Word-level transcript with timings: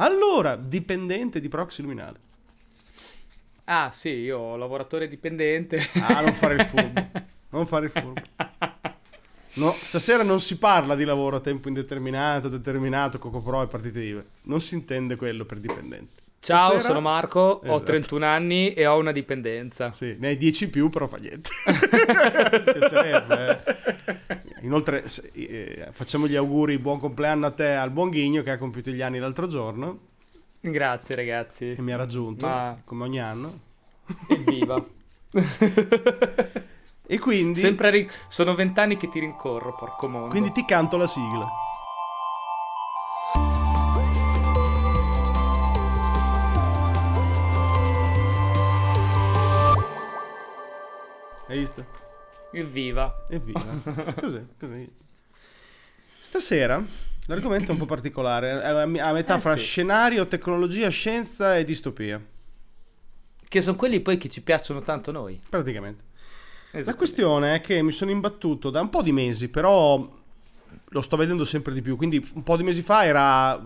Allora, 0.00 0.56
dipendente 0.56 1.40
di 1.40 1.48
proxy 1.48 1.82
luminale. 1.82 2.18
Ah, 3.64 3.90
sì, 3.92 4.10
io 4.10 4.56
lavoratore 4.56 5.08
dipendente. 5.08 5.78
Ah, 6.00 6.20
non 6.20 6.32
fare 6.34 6.54
il 6.54 6.64
furbo. 6.64 7.06
Non 7.50 7.66
fare 7.66 7.86
il 7.86 7.90
furbo. 7.90 8.20
No, 9.54 9.74
stasera 9.80 10.22
non 10.22 10.38
si 10.38 10.58
parla 10.58 10.94
di 10.94 11.04
lavoro 11.04 11.36
a 11.36 11.40
tempo 11.40 11.68
indeterminato, 11.68 12.50
determinato, 12.50 13.18
Coco 13.18 13.40
Pro 13.40 13.62
e 13.62 13.66
partite 13.66 14.00
IVA. 14.02 14.22
Non 14.42 14.60
si 14.60 14.74
intende 14.74 15.16
quello 15.16 15.46
per 15.46 15.56
dipendente. 15.58 16.16
Ciao, 16.40 16.72
Stasera- 16.72 16.88
sono 16.88 17.00
Marco, 17.00 17.40
ho 17.40 17.60
Esatto. 17.64 17.82
31 17.84 18.26
anni 18.26 18.74
e 18.74 18.86
ho 18.86 18.98
una 18.98 19.12
dipendenza. 19.12 19.92
Sì, 19.92 20.14
ne 20.18 20.28
hai 20.28 20.36
10 20.36 20.68
più, 20.68 20.90
però 20.90 21.06
fa 21.06 21.16
niente. 21.16 21.48
Piacerebbe, 22.62 23.62
eh. 23.64 24.40
Inoltre, 24.62 25.04
eh, 25.34 25.88
facciamo 25.92 26.26
gli 26.26 26.34
auguri, 26.36 26.78
buon 26.78 26.98
compleanno 26.98 27.46
a 27.46 27.50
te, 27.50 27.74
al 27.74 27.90
buon 27.90 28.10
Ghigno 28.10 28.42
che 28.42 28.50
ha 28.50 28.58
compiuto 28.58 28.90
gli 28.90 29.00
anni 29.02 29.18
l'altro 29.18 29.46
giorno 29.46 29.98
Grazie 30.60 31.14
ragazzi. 31.14 31.72
e 31.72 31.80
mi 31.80 31.92
ha 31.92 31.96
raggiunto, 31.96 32.46
Ma- 32.46 32.76
come 32.84 33.04
ogni 33.04 33.20
anno. 33.20 33.58
Evviva. 34.28 34.84
E 37.10 37.18
quindi, 37.18 37.58
Sempre 37.58 37.88
ri- 37.88 38.10
sono 38.28 38.54
vent'anni 38.54 38.98
che 38.98 39.08
ti 39.08 39.18
rincorro, 39.18 39.74
porco 39.74 40.10
mondo. 40.10 40.28
quindi 40.28 40.52
ti 40.52 40.66
canto 40.66 40.98
la 40.98 41.06
sigla. 41.06 41.48
Hai 51.48 51.58
visto? 51.58 51.84
Evviva. 52.52 53.26
Evviva. 53.28 53.60
Così, 54.20 54.46
così. 54.58 54.90
Stasera 56.20 56.82
l'argomento 57.26 57.70
è 57.70 57.72
un 57.74 57.78
po' 57.80 57.84
particolare, 57.86 58.60
è 58.62 58.66
a 58.66 59.12
metà 59.12 59.36
Eh 59.36 59.40
fra 59.40 59.56
sì. 59.56 59.62
scenario, 59.62 60.26
tecnologia, 60.28 60.88
scienza 60.88 61.56
e 61.58 61.64
distopia, 61.64 62.20
Che 63.48 63.60
sono 63.60 63.76
quelli 63.76 64.00
poi 64.00 64.16
che 64.16 64.28
ci 64.30 64.40
piacciono 64.42 64.80
tanto 64.80 65.10
noi. 65.12 65.38
praticamente. 65.48 66.04
La 66.72 66.94
questione 66.94 67.56
è 67.56 67.60
che 67.60 67.82
mi 67.82 67.92
sono 67.92 68.10
imbattuto 68.10 68.70
da 68.70 68.80
un 68.80 68.90
po' 68.90 69.02
di 69.02 69.12
mesi, 69.12 69.48
però 69.48 70.16
lo 70.90 71.02
sto 71.02 71.16
vedendo 71.16 71.44
sempre 71.44 71.74
di 71.74 71.82
più. 71.82 71.96
Quindi 71.96 72.24
un 72.34 72.42
po' 72.42 72.56
di 72.56 72.62
mesi 72.62 72.82
fa 72.82 73.04
era 73.04 73.62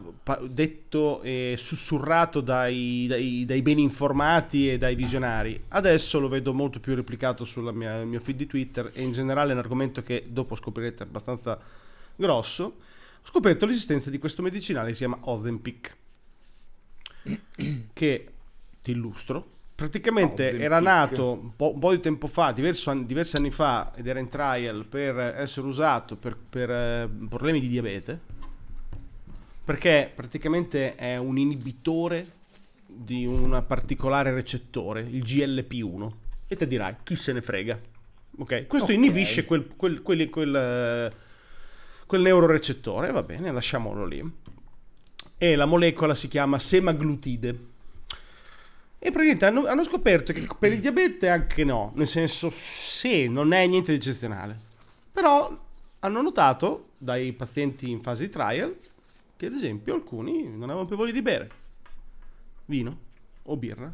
detto 0.49 1.23
e 1.23 1.55
sussurrato 1.57 2.41
dai, 2.41 3.07
dai- 3.09 3.45
dai 3.45 3.63
ben 3.63 3.79
informati 3.79 4.71
e 4.71 4.79
dai 4.79 4.95
visionari. 4.95 5.65
Adesso 5.69 6.19
lo 6.19 6.29
vedo 6.29 6.53
molto 6.53 6.81
più 6.81 6.95
replicato 6.95 7.45
sul 7.45 7.73
mio 7.73 8.21
feed 8.21 8.37
di 8.37 8.47
Twitter 8.47 8.91
e 8.93 9.03
in 9.03 9.13
generale 9.13 9.51
è 9.51 9.55
un 9.55 9.61
argomento 9.61 10.03
che 10.03 10.27
dopo 10.29 10.55
scoprirete 10.55 11.03
abbastanza 11.03 11.59
grosso. 12.17 12.65
Ho 12.65 13.29
scoperto 13.29 13.67
l'esistenza 13.67 14.11
di 14.11 14.19
questo 14.19 14.43
medicinale 14.43 14.89
che 14.89 14.95
si 14.95 15.01
chiama 15.01 15.19
Ozempic, 15.23 15.97
che 17.93 18.27
ti 18.83 18.91
illustro. 18.91 19.61
Praticamente 19.75 20.59
era 20.59 20.81
nato 20.81 21.33
un 21.33 21.57
po', 21.57 21.73
un 21.73 21.81
po' 21.81 21.91
di 21.93 22.01
tempo 22.01 22.27
fa, 22.29 22.53
diverso 22.53 22.93
diversi 22.95 23.37
anni 23.37 23.51
fa, 23.51 23.93
ed 23.97 24.07
era 24.07 24.21
in 24.21 24.29
trial 24.29 24.85
per 24.87 25.19
essere 25.19 25.67
usato 25.67 26.17
per, 26.17 26.37
per, 26.37 26.71
eh, 26.71 27.11
problemi 27.29 27.59
di 27.59 27.69
diabete, 27.69 28.21
perché 29.65 30.11
praticamente 30.15 30.95
è 30.95 31.17
un 31.17 31.39
inibitore 31.39 32.27
di 32.87 33.25
un 33.27 33.65
particolare 33.67 34.33
recettore, 34.33 35.01
il 35.01 35.23
GLP1. 35.23 36.11
E 36.47 36.57
te 36.57 36.67
dirai, 36.67 36.97
chi 37.03 37.17
se 37.17 37.33
ne 37.33 37.41
frega? 37.41 37.79
Ok, 38.39 38.67
questo 38.67 38.91
Ok. 38.91 38.95
inibisce 38.95 39.45
quel, 39.45 39.69
quel, 39.75 40.03
quelli- 40.03 40.29
quel, 40.29 40.55
eh, 40.55 41.13
quel 42.07 42.21
neurorecettore, 42.21 43.11
va 43.11 43.23
bene, 43.23 43.51
lasciamolo 43.51 44.05
lì. 44.05 44.23
E 45.39 45.57
la 45.57 45.65
molecola 45.65 46.15
si 46.15 46.29
chiama 46.29 46.59
semaglutide. 46.59 47.71
E 49.05 49.11
praticamente 49.11 49.47
hanno, 49.47 49.67
hanno 49.67 49.83
scoperto 49.83 50.33
che 50.33 50.47
per 50.57 50.73
il 50.73 50.79
diabete 50.79 51.29
anche 51.29 51.65
no, 51.65 51.91
nel 51.97 52.07
senso 52.07 52.53
sì, 52.55 53.29
non 53.29 53.53
è 53.53 53.67
niente 53.67 53.91
di 53.91 53.99
eccezionale. 53.99 54.57
Però 55.11 55.59
hanno 55.99 56.23
notato 56.23 56.91
dai 56.99 57.33
pazienti 57.33 57.91
in 57.91 58.01
fase 58.01 58.27
di 58.27 58.31
trial 58.31 58.77
che 59.37 59.47
ad 59.47 59.55
esempio 59.55 59.95
alcuni 59.95 60.45
non 60.45 60.65
avevano 60.65 60.87
più 60.87 60.95
voglia 60.95 61.11
di 61.11 61.21
bere 61.21 61.49
vino 62.67 62.97
o 63.43 63.57
birra. 63.57 63.93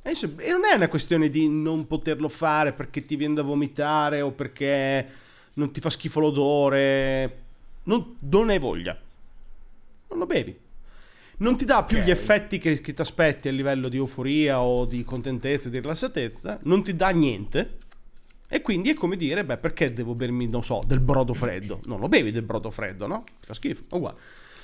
E, 0.00 0.14
non 0.50 0.64
è 0.64 0.74
una 0.74 0.88
questione 0.88 1.28
di 1.28 1.46
non 1.46 1.86
poterlo 1.86 2.30
fare 2.30 2.72
perché 2.72 3.04
ti 3.04 3.16
viene 3.16 3.34
da 3.34 3.42
vomitare 3.42 4.22
o 4.22 4.30
perché 4.30 5.06
non 5.52 5.70
ti 5.72 5.80
fa 5.80 5.90
schifo 5.90 6.20
l'odore. 6.20 7.42
Non, 7.82 8.16
non 8.20 8.48
hai 8.48 8.58
voglia. 8.58 8.98
Non 10.08 10.18
lo 10.18 10.24
bevi. 10.24 10.58
Non 11.38 11.56
ti 11.56 11.64
dà 11.64 11.84
più 11.84 11.98
Ok. 11.98 12.04
gli 12.04 12.10
effetti 12.10 12.58
che, 12.58 12.80
che 12.80 12.92
ti 12.92 13.00
aspetti 13.00 13.48
a 13.48 13.52
livello 13.52 13.88
di 13.88 13.96
euforia 13.96 14.60
o 14.60 14.84
di 14.84 15.04
contentezza, 15.04 15.68
di 15.68 15.78
rilassatezza. 15.80 16.58
Non 16.62 16.82
ti 16.82 16.94
dà 16.96 17.10
niente. 17.10 17.76
E 18.48 18.62
quindi 18.62 18.90
è 18.90 18.94
come 18.94 19.16
dire, 19.16 19.44
beh, 19.44 19.58
perché 19.58 19.92
devo 19.92 20.14
bermi, 20.14 20.46
non 20.48 20.64
so, 20.64 20.80
del 20.86 21.00
brodo 21.00 21.34
freddo? 21.34 21.80
Non 21.84 22.00
lo 22.00 22.08
bevi 22.08 22.32
del 22.32 22.42
brodo 22.42 22.70
freddo, 22.70 23.06
no? 23.06 23.24
Ti 23.24 23.46
fa 23.46 23.54
schifo. 23.54 23.84
Uguale. 23.90 24.16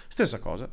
Stessa 0.09 0.39
cosa. 0.39 0.69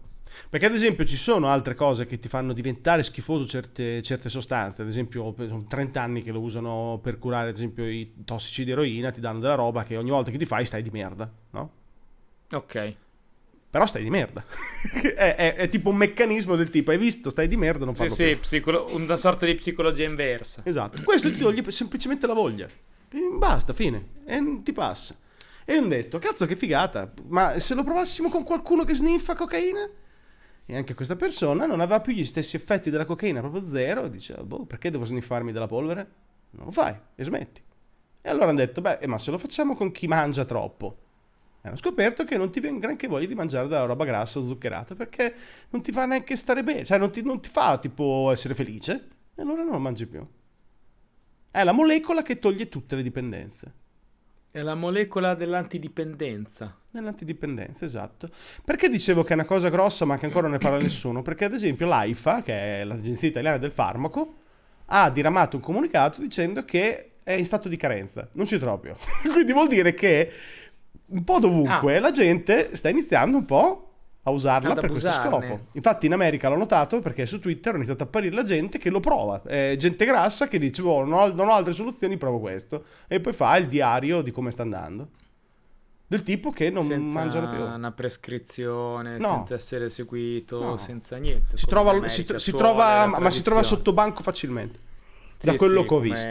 Perché 0.49 0.65
ad 0.65 0.73
esempio 0.73 1.03
ci 1.03 1.17
sono 1.17 1.47
altre 1.47 1.75
cose 1.75 2.05
che 2.05 2.17
ti 2.17 2.29
fanno 2.29 2.53
diventare 2.53 3.03
schifoso 3.03 3.45
certe, 3.45 4.01
certe 4.01 4.29
sostanze, 4.29 4.81
ad 4.81 4.87
esempio 4.87 5.35
sono 5.37 5.65
30 5.67 6.01
anni 6.01 6.23
che 6.23 6.31
lo 6.31 6.39
usano 6.39 6.99
per 7.03 7.19
curare 7.19 7.49
ad 7.49 7.55
esempio 7.55 7.85
i 7.85 8.13
tossici 8.23 8.63
di 8.63 8.71
eroina, 8.71 9.11
ti 9.11 9.19
danno 9.19 9.39
della 9.39 9.55
roba 9.55 9.83
che 9.83 9.97
ogni 9.97 10.09
volta 10.09 10.31
che 10.31 10.37
ti 10.37 10.45
fai 10.45 10.65
stai 10.65 10.81
di 10.83 10.89
merda, 10.89 11.29
no? 11.51 11.71
Ok. 12.53 12.95
Però 13.71 13.85
stai 13.85 14.03
di 14.03 14.09
merda. 14.09 14.43
è, 15.15 15.35
è- 15.35 15.55
è 15.55 15.69
tipo 15.69 15.89
un 15.89 15.95
meccanismo 15.95 16.55
del 16.55 16.69
tipo, 16.69 16.91
hai 16.91 16.97
visto, 16.97 17.29
stai 17.29 17.47
di 17.47 17.55
merda, 17.57 17.85
non 17.85 17.93
Sì, 17.95 18.01
parlo 18.01 18.15
sì, 18.15 18.25
più. 18.31 18.39
psicolo- 18.41 18.93
una 18.93 19.17
sorta 19.17 19.45
di 19.45 19.55
psicologia 19.55 20.03
inversa. 20.03 20.61
Esatto. 20.65 21.01
Questo 21.03 21.31
ti 21.31 21.39
toglie 21.39 21.69
semplicemente 21.71 22.27
la 22.27 22.33
voglia. 22.33 22.67
Basta, 23.37 23.73
fine. 23.73 24.05
E 24.25 24.59
ti 24.63 24.73
passa. 24.73 25.15
E 25.63 25.77
ho 25.77 25.87
detto, 25.87 26.19
cazzo 26.19 26.45
che 26.45 26.55
figata, 26.57 27.11
ma 27.27 27.57
se 27.59 27.73
lo 27.73 27.83
provassimo 27.83 28.29
con 28.29 28.43
qualcuno 28.43 28.83
che 28.83 28.93
sniffa 28.93 29.35
cocaina? 29.35 29.89
E 30.65 30.75
anche 30.75 30.93
questa 30.93 31.15
persona 31.15 31.65
non 31.65 31.79
aveva 31.79 32.01
più 32.01 32.13
gli 32.13 32.25
stessi 32.25 32.55
effetti 32.57 32.89
della 32.89 33.05
cocaina, 33.05 33.39
proprio 33.39 33.63
zero, 33.63 34.07
diceva, 34.09 34.43
boh, 34.43 34.65
perché 34.65 34.89
devo 34.91 35.05
sniffarmi 35.05 35.51
della 35.53 35.67
polvere? 35.67 36.07
Non 36.51 36.65
lo 36.65 36.71
fai 36.71 36.93
e 37.15 37.23
smetti. 37.23 37.61
E 38.21 38.29
allora 38.29 38.49
hanno 38.49 38.57
detto, 38.59 38.81
beh, 38.81 38.97
eh, 38.99 39.07
ma 39.07 39.17
se 39.17 39.31
lo 39.31 39.37
facciamo 39.37 39.75
con 39.75 39.91
chi 39.91 40.07
mangia 40.07 40.43
troppo? 40.45 40.97
Hanno 41.61 41.75
scoperto 41.75 42.23
che 42.23 42.37
non 42.37 42.51
ti 42.51 42.59
viene 42.59 42.79
granché 42.79 43.07
voglia 43.07 43.27
di 43.27 43.35
mangiare 43.35 43.67
della 43.67 43.85
roba 43.85 44.03
grassa 44.03 44.39
o 44.39 44.45
zuccherata, 44.45 44.95
perché 44.95 45.33
non 45.69 45.81
ti 45.81 45.91
fa 45.91 46.05
neanche 46.05 46.35
stare 46.35 46.63
bene, 46.63 46.85
cioè 46.85 46.97
non 46.97 47.11
ti, 47.11 47.21
non 47.21 47.39
ti 47.39 47.49
fa 47.49 47.77
tipo 47.77 48.31
essere 48.31 48.55
felice, 48.55 49.07
e 49.35 49.41
allora 49.41 49.63
non 49.63 49.73
lo 49.73 49.79
mangi 49.79 50.07
più. 50.07 50.25
È 51.51 51.63
la 51.63 51.71
molecola 51.71 52.23
che 52.23 52.39
toglie 52.39 52.67
tutte 52.67 52.95
le 52.95 53.03
dipendenze. 53.03 53.73
È 54.49 54.61
la 54.61 54.73
molecola 54.73 55.35
dell'antidipendenza. 55.35 56.77
Nell'antidipendenza, 56.91 57.85
esatto. 57.85 58.29
Perché 58.65 58.89
dicevo 58.89 59.23
che 59.23 59.31
è 59.31 59.33
una 59.33 59.45
cosa 59.45 59.69
grossa, 59.69 60.03
ma 60.03 60.17
che 60.17 60.25
ancora 60.25 60.47
non 60.47 60.57
ne 60.57 60.57
parla 60.57 60.79
nessuno? 60.79 61.21
Perché, 61.21 61.45
ad 61.45 61.53
esempio, 61.53 61.87
l'AIFA, 61.87 62.41
che 62.41 62.81
è 62.81 62.83
l'Agenzia 62.83 63.27
Italiana 63.29 63.57
del 63.57 63.71
Farmaco, 63.71 64.33
ha 64.87 65.09
diramato 65.09 65.55
un 65.55 65.61
comunicato 65.61 66.19
dicendo 66.21 66.65
che 66.65 67.11
è 67.23 67.33
in 67.33 67.45
stato 67.45 67.69
di 67.69 67.77
carenza. 67.77 68.27
Non 68.33 68.45
ci 68.45 68.57
trova 68.57 68.77
più. 68.77 68.93
Quindi 69.31 69.53
vuol 69.53 69.67
dire 69.67 69.93
che 69.93 70.31
un 71.11 71.23
po' 71.23 71.39
dovunque 71.39 71.99
la 71.99 72.11
gente 72.11 72.75
sta 72.75 72.89
iniziando 72.89 73.37
un 73.37 73.45
po' 73.45 73.85
a 74.23 74.29
usarla 74.29 74.73
per 74.75 74.89
questo 74.89 75.07
abusarne. 75.09 75.47
scopo. 75.47 75.59
Infatti 75.73 76.05
in 76.05 76.13
America 76.13 76.47
l'ho 76.49 76.57
notato 76.57 76.99
perché 76.99 77.25
su 77.25 77.39
Twitter 77.39 77.73
è 77.73 77.75
iniziata 77.77 78.03
a 78.03 78.05
apparire 78.05 78.35
la 78.35 78.43
gente 78.43 78.77
che 78.77 78.89
lo 78.89 78.99
prova. 78.99 79.41
Eh, 79.47 79.75
gente 79.79 80.05
grassa 80.05 80.47
che 80.47 80.59
dice, 80.59 80.81
boh, 80.83 81.03
non 81.03 81.13
ho, 81.19 81.33
non 81.33 81.47
ho 81.47 81.53
altre 81.53 81.73
soluzioni, 81.73 82.17
provo 82.17 82.39
questo. 82.39 82.83
E 83.07 83.19
poi 83.19 83.33
fa 83.33 83.55
il 83.57 83.67
diario 83.67 84.21
di 84.21 84.31
come 84.31 84.51
sta 84.51 84.61
andando. 84.61 85.07
Del 86.05 86.23
tipo 86.23 86.51
che 86.51 86.69
non 86.69 86.83
senza 86.83 87.19
mangiano 87.19 87.49
più. 87.49 87.61
una 87.63 87.91
prescrizione, 87.91 89.17
No. 89.17 89.29
senza 89.29 89.55
essere 89.55 89.89
seguito, 89.89 90.61
No. 90.61 90.77
senza 90.77 91.15
niente. 91.17 91.57
Si 91.57 91.65
trova, 91.65 91.91
si, 91.91 91.97
America 91.97 92.37
si 92.37 92.49
suole, 92.51 92.63
trova- 92.65 93.05
ma 93.17 93.29
si 93.29 93.41
trova 93.41 93.63
sotto 93.63 93.93
banco 93.93 94.21
facilmente. 94.21 94.77
da 95.41 95.51
Sì, 95.53 95.57
quello 95.57 95.81
sì, 95.81 95.87
che 95.87 95.93
ho 95.95 95.99
visto. 95.99 96.27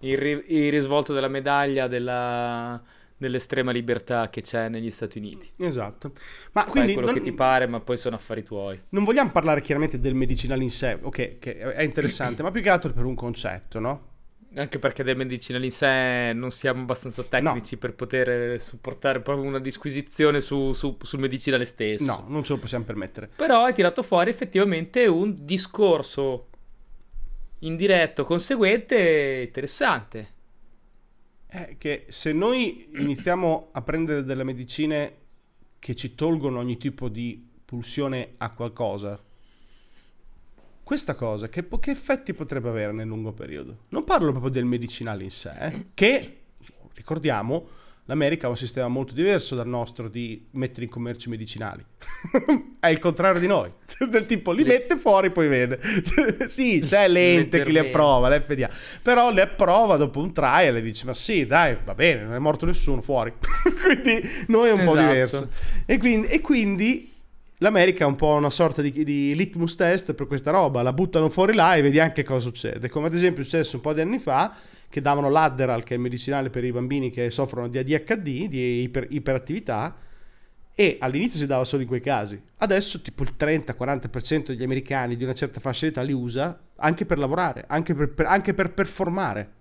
Il, 0.00 0.18
ri- 0.18 0.44
il 0.48 0.70
risvolto 0.70 1.12
della 1.12 1.26
medaglia 1.26 1.88
della- 1.88 2.80
dell'estrema 3.16 3.70
libertà 3.72 4.28
che 4.30 4.42
c'è 4.42 4.68
negli 4.68 4.90
Stati 4.90 5.18
Uniti. 5.18 5.50
Esatto. 5.58 6.12
Ma 6.52 6.62
Fai 6.62 6.70
quindi 6.70 6.92
quello 6.92 7.08
non, 7.08 7.16
che 7.16 7.22
ti 7.22 7.32
pare, 7.32 7.66
ma 7.66 7.80
poi 7.80 7.96
sono 7.96 8.16
affari 8.16 8.42
tuoi. 8.42 8.80
non 8.90 9.04
vogliamo 9.04 9.30
parlare 9.30 9.60
chiaramente 9.60 9.98
del 9.98 10.14
medicinale 10.14 10.62
in 10.62 10.70
sé, 10.70 10.98
ok, 11.00 11.38
che 11.38 11.58
è 11.58 11.82
interessante, 11.82 12.42
ma 12.44 12.50
più 12.50 12.62
che 12.62 12.70
altro 12.70 12.92
per 12.92 13.04
un 13.04 13.14
concetto, 13.14 13.78
no? 13.78 14.14
Anche 14.54 14.78
perché 14.78 15.02
del 15.02 15.16
medicinale 15.16 15.66
in 15.66 15.70
sé 15.70 16.32
non 16.32 16.50
siamo 16.50 16.80
abbastanza 16.80 17.22
tecnici 17.22 17.76
per 17.76 17.92
poter 17.94 18.58
supportare 18.62 19.20
proprio 19.20 19.46
una 19.46 19.58
disquisizione 19.58 20.40
su- 20.40 20.72
su- 20.72 20.96
sul 21.02 21.18
medicinale 21.18 21.66
stesso. 21.66 22.04
No, 22.04 22.24
non 22.28 22.42
ce 22.42 22.54
lo 22.54 22.58
possiamo 22.58 22.84
permettere. 22.84 23.28
Però 23.36 23.64
hai 23.64 23.74
tirato 23.74 24.02
fuori 24.02 24.30
effettivamente 24.30 25.06
un 25.06 25.34
discorso 25.44 26.48
indiretto, 27.60 28.24
conseguente, 28.24 29.42
interessante. 29.46 30.34
È 31.56 31.76
che 31.78 32.04
se 32.08 32.34
noi 32.34 32.86
iniziamo 32.98 33.68
a 33.72 33.80
prendere 33.80 34.24
delle 34.24 34.44
medicine 34.44 35.14
che 35.78 35.94
ci 35.94 36.14
tolgono 36.14 36.58
ogni 36.58 36.76
tipo 36.76 37.08
di 37.08 37.42
pulsione 37.64 38.34
a 38.36 38.50
qualcosa, 38.50 39.18
questa 40.82 41.14
cosa 41.14 41.48
che, 41.48 41.66
che, 41.66 41.90
effetti 41.90 42.34
potrebbe 42.34 42.68
avere 42.68 42.92
nel 42.92 43.06
lungo 43.06 43.32
periodo? 43.32 43.84
Non 43.88 44.04
parlo 44.04 44.32
proprio 44.32 44.50
del 44.50 44.66
medicinale 44.66 45.24
in 45.24 45.30
sé, 45.30 45.52
eh, 45.58 45.86
che 45.94 46.40
ricordiamo 46.92 47.68
l'America 48.06 48.46
ha 48.46 48.50
un 48.50 48.56
sistema 48.56 48.88
molto 48.88 49.14
diverso 49.14 49.54
dal 49.54 49.66
nostro 49.66 50.08
di 50.08 50.46
mettere 50.52 50.84
in 50.84 50.90
commercio 50.90 51.28
i 51.28 51.32
medicinali. 51.32 51.84
è 52.80 52.88
il 52.88 52.98
contrario 52.98 53.40
di 53.40 53.46
noi. 53.46 53.70
Del 54.08 54.26
tipo 54.26 54.52
li 54.52 54.64
mette 54.64 54.96
fuori 54.96 55.30
poi 55.30 55.48
vede. 55.48 55.80
sì, 56.46 56.80
c'è 56.84 57.08
l'ente 57.08 57.62
che 57.62 57.70
li 57.70 57.78
approva, 57.78 58.34
l'FDA. 58.34 58.70
Però 59.02 59.30
le 59.30 59.42
approva 59.42 59.96
dopo 59.96 60.20
un 60.20 60.32
trial 60.32 60.76
e 60.76 60.82
dice 60.82 61.06
ma 61.06 61.14
sì, 61.14 61.46
dai, 61.46 61.76
va 61.84 61.94
bene, 61.94 62.22
non 62.22 62.34
è 62.34 62.38
morto 62.38 62.64
nessuno, 62.64 63.02
fuori. 63.02 63.32
quindi 63.82 64.28
noi 64.48 64.68
è 64.68 64.72
un 64.72 64.80
esatto. 64.80 64.94
po' 64.94 65.00
diverso. 65.00 65.50
E 65.84 65.98
quindi, 65.98 66.28
e 66.28 66.40
quindi 66.40 67.12
l'America 67.58 68.04
è 68.04 68.06
un 68.06 68.16
po' 68.16 68.34
una 68.34 68.50
sorta 68.50 68.82
di, 68.82 68.92
di, 68.92 69.34
litmus 69.34 69.74
test 69.74 70.14
per 70.14 70.28
questa 70.28 70.52
roba. 70.52 70.82
La 70.82 70.92
buttano 70.92 71.28
fuori 71.28 71.54
là 71.54 71.74
e 71.74 71.82
vedi 71.82 71.98
anche 71.98 72.22
cosa 72.22 72.40
succede. 72.40 72.88
Come 72.88 73.08
ad 73.08 73.14
esempio 73.14 73.42
è 73.42 73.44
successo 73.44 73.76
un 73.76 73.82
po' 73.82 73.92
di 73.92 74.00
anni 74.00 74.20
fa 74.20 74.54
che 74.88 75.00
davano 75.00 75.28
l'Adderal, 75.28 75.82
che 75.82 75.94
è 75.94 75.96
il 75.96 76.02
medicinale 76.02 76.50
per 76.50 76.64
i 76.64 76.72
bambini 76.72 77.10
che 77.10 77.30
soffrono 77.30 77.68
di 77.68 77.78
ADHD, 77.78 78.46
di 78.46 78.82
iper, 78.82 79.06
iperattività, 79.10 79.96
e 80.78 80.98
all'inizio 81.00 81.38
si 81.38 81.46
dava 81.46 81.64
solo 81.64 81.82
in 81.82 81.88
quei 81.88 82.00
casi. 82.00 82.40
Adesso 82.58 83.00
tipo 83.00 83.22
il 83.22 83.34
30-40% 83.38 84.46
degli 84.46 84.62
americani 84.62 85.16
di 85.16 85.24
una 85.24 85.32
certa 85.32 85.58
fascia 85.58 85.86
d'età 85.86 86.02
li 86.02 86.12
usa 86.12 86.58
anche 86.76 87.06
per 87.06 87.18
lavorare, 87.18 87.64
anche 87.66 87.94
per, 87.94 88.12
per, 88.12 88.26
anche 88.26 88.52
per 88.52 88.72
performare. 88.72 89.52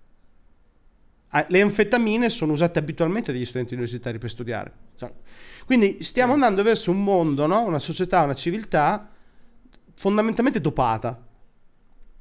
Ah, 1.30 1.46
le 1.48 1.62
anfetamine 1.62 2.30
sono 2.30 2.54
usate 2.54 2.80
abitualmente 2.80 3.32
dagli 3.32 3.46
studenti 3.46 3.74
universitari 3.74 4.18
per 4.18 4.30
studiare. 4.30 4.72
Quindi 5.66 6.04
stiamo 6.04 6.34
sì. 6.34 6.40
andando 6.40 6.64
verso 6.64 6.92
un 6.92 7.04
mondo, 7.04 7.46
no? 7.46 7.62
una 7.62 7.80
società, 7.80 8.22
una 8.22 8.36
civiltà 8.36 9.10
fondamentalmente 9.94 10.62
dopata. 10.62 11.22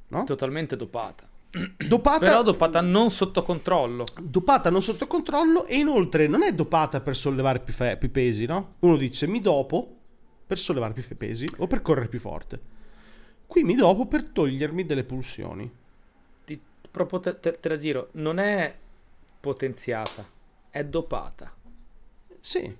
No? 0.07 0.23
Totalmente 0.23 0.75
dopata. 0.75 1.27
Dopata, 1.87 2.19
Però 2.19 2.41
dopata 2.41 2.81
non 2.81 3.11
sotto 3.11 3.43
controllo. 3.43 4.05
Dopata 4.19 4.69
non 4.69 4.81
sotto 4.81 5.07
controllo 5.07 5.65
e 5.65 5.77
inoltre 5.77 6.27
non 6.27 6.43
è 6.43 6.53
dopata 6.53 6.99
per 6.99 7.15
sollevare 7.15 7.59
più, 7.59 7.73
fe- 7.73 7.97
più 7.97 8.11
pesi, 8.11 8.45
no? 8.45 8.75
Uno 8.79 8.97
dice 8.97 9.27
mi 9.27 9.39
dopo 9.39 9.95
per 10.45 10.59
sollevare 10.59 10.93
più 10.93 11.03
pesi 11.15 11.47
o 11.57 11.67
per 11.67 11.81
correre 11.81 12.07
più 12.07 12.19
forte. 12.19 12.73
Qui 13.47 13.63
mi 13.63 13.75
dopo 13.75 14.05
per 14.05 14.25
togliermi 14.25 14.85
delle 14.85 15.03
pulsioni. 15.03 15.71
Ti, 16.43 16.61
proprio 16.91 17.19
te, 17.19 17.39
te, 17.39 17.51
te 17.51 17.69
la 17.69 17.77
giro, 17.77 18.09
non 18.13 18.39
è 18.39 18.75
potenziata, 19.39 20.27
è 20.69 20.83
dopata. 20.83 21.53
Sì. 22.39 22.75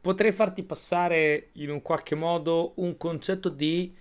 Potrei 0.00 0.32
farti 0.32 0.62
passare 0.62 1.48
in 1.52 1.70
un 1.70 1.82
qualche 1.82 2.14
modo 2.14 2.72
un 2.76 2.96
concetto 2.96 3.48
di 3.48 3.92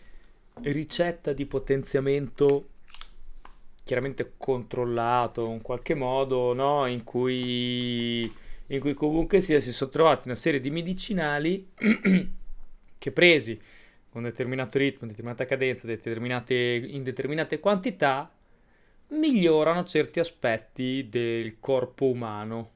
ricetta 0.62 1.34
di 1.34 1.46
potenziamento 1.46 2.70
chiaramente 3.86 4.34
controllato 4.36 5.48
in 5.52 5.62
qualche 5.62 5.94
modo, 5.94 6.54
no? 6.54 6.88
in, 6.88 7.04
cui, 7.04 8.24
in 8.68 8.80
cui 8.80 8.96
comunque 8.96 9.40
sia 9.40 9.60
si 9.60 9.72
sono 9.72 9.92
trovati 9.92 10.28
una 10.28 10.36
serie 10.36 10.60
di 10.60 10.72
medicinali 10.72 11.70
che 12.98 13.12
presi 13.12 13.56
con 14.10 14.24
un 14.24 14.30
determinato 14.30 14.80
ritmo, 14.80 15.08
determinata 15.08 15.46
cadenza, 15.46 15.86
determinate, 15.86 16.56
in 16.56 17.04
determinate 17.04 17.60
quantità, 17.60 18.34
migliorano 19.10 19.84
certi 19.84 20.20
aspetti 20.20 21.08
del 21.08 21.60
corpo 21.60 22.08
umano. 22.08 22.72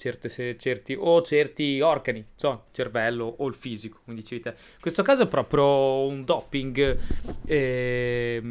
Certe, 0.00 0.30
certi, 0.56 0.96
o 0.98 1.20
certi 1.20 1.82
organi, 1.82 2.24
insomma, 2.32 2.64
cervello 2.70 3.34
o 3.36 3.46
il 3.46 3.52
fisico, 3.52 4.00
come 4.02 4.16
dicevi 4.16 4.40
te. 4.40 4.48
In 4.48 4.80
questo 4.80 5.02
caso 5.02 5.24
è 5.24 5.26
proprio 5.26 6.06
un 6.06 6.24
doping 6.24 6.98
eh, 7.44 8.42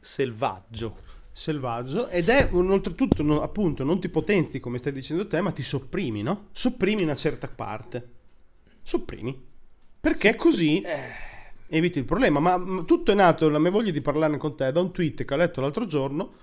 selvaggio 0.00 1.12
selvaggio 1.36 2.06
ed 2.10 2.28
è 2.28 2.48
oltretutto 2.52 3.24
no, 3.24 3.42
appunto 3.42 3.82
non 3.82 3.98
ti 3.98 4.08
potenzi 4.08 4.60
come 4.60 4.78
stai 4.78 4.92
dicendo 4.92 5.26
te 5.26 5.40
ma 5.40 5.50
ti 5.50 5.64
sopprimi 5.64 6.22
no? 6.22 6.46
sopprimi 6.52 7.02
una 7.02 7.16
certa 7.16 7.48
parte 7.48 8.10
sopprimi 8.82 9.36
perché 9.98 10.30
sì. 10.30 10.36
così 10.36 10.80
eh. 10.80 10.96
eviti 11.66 11.98
il 11.98 12.04
problema 12.04 12.38
ma, 12.38 12.56
ma, 12.56 12.82
tutto 12.84 13.10
è 13.10 13.16
nato 13.16 13.48
la 13.48 13.58
mia 13.58 13.72
voglia 13.72 13.90
di 13.90 14.00
parlare 14.00 14.36
con 14.36 14.54
te 14.54 14.70
da 14.70 14.78
un 14.78 14.92
tweet 14.92 15.24
che 15.24 15.34
ho 15.34 15.36
letto 15.36 15.60
l'altro 15.60 15.86
giorno 15.86 16.34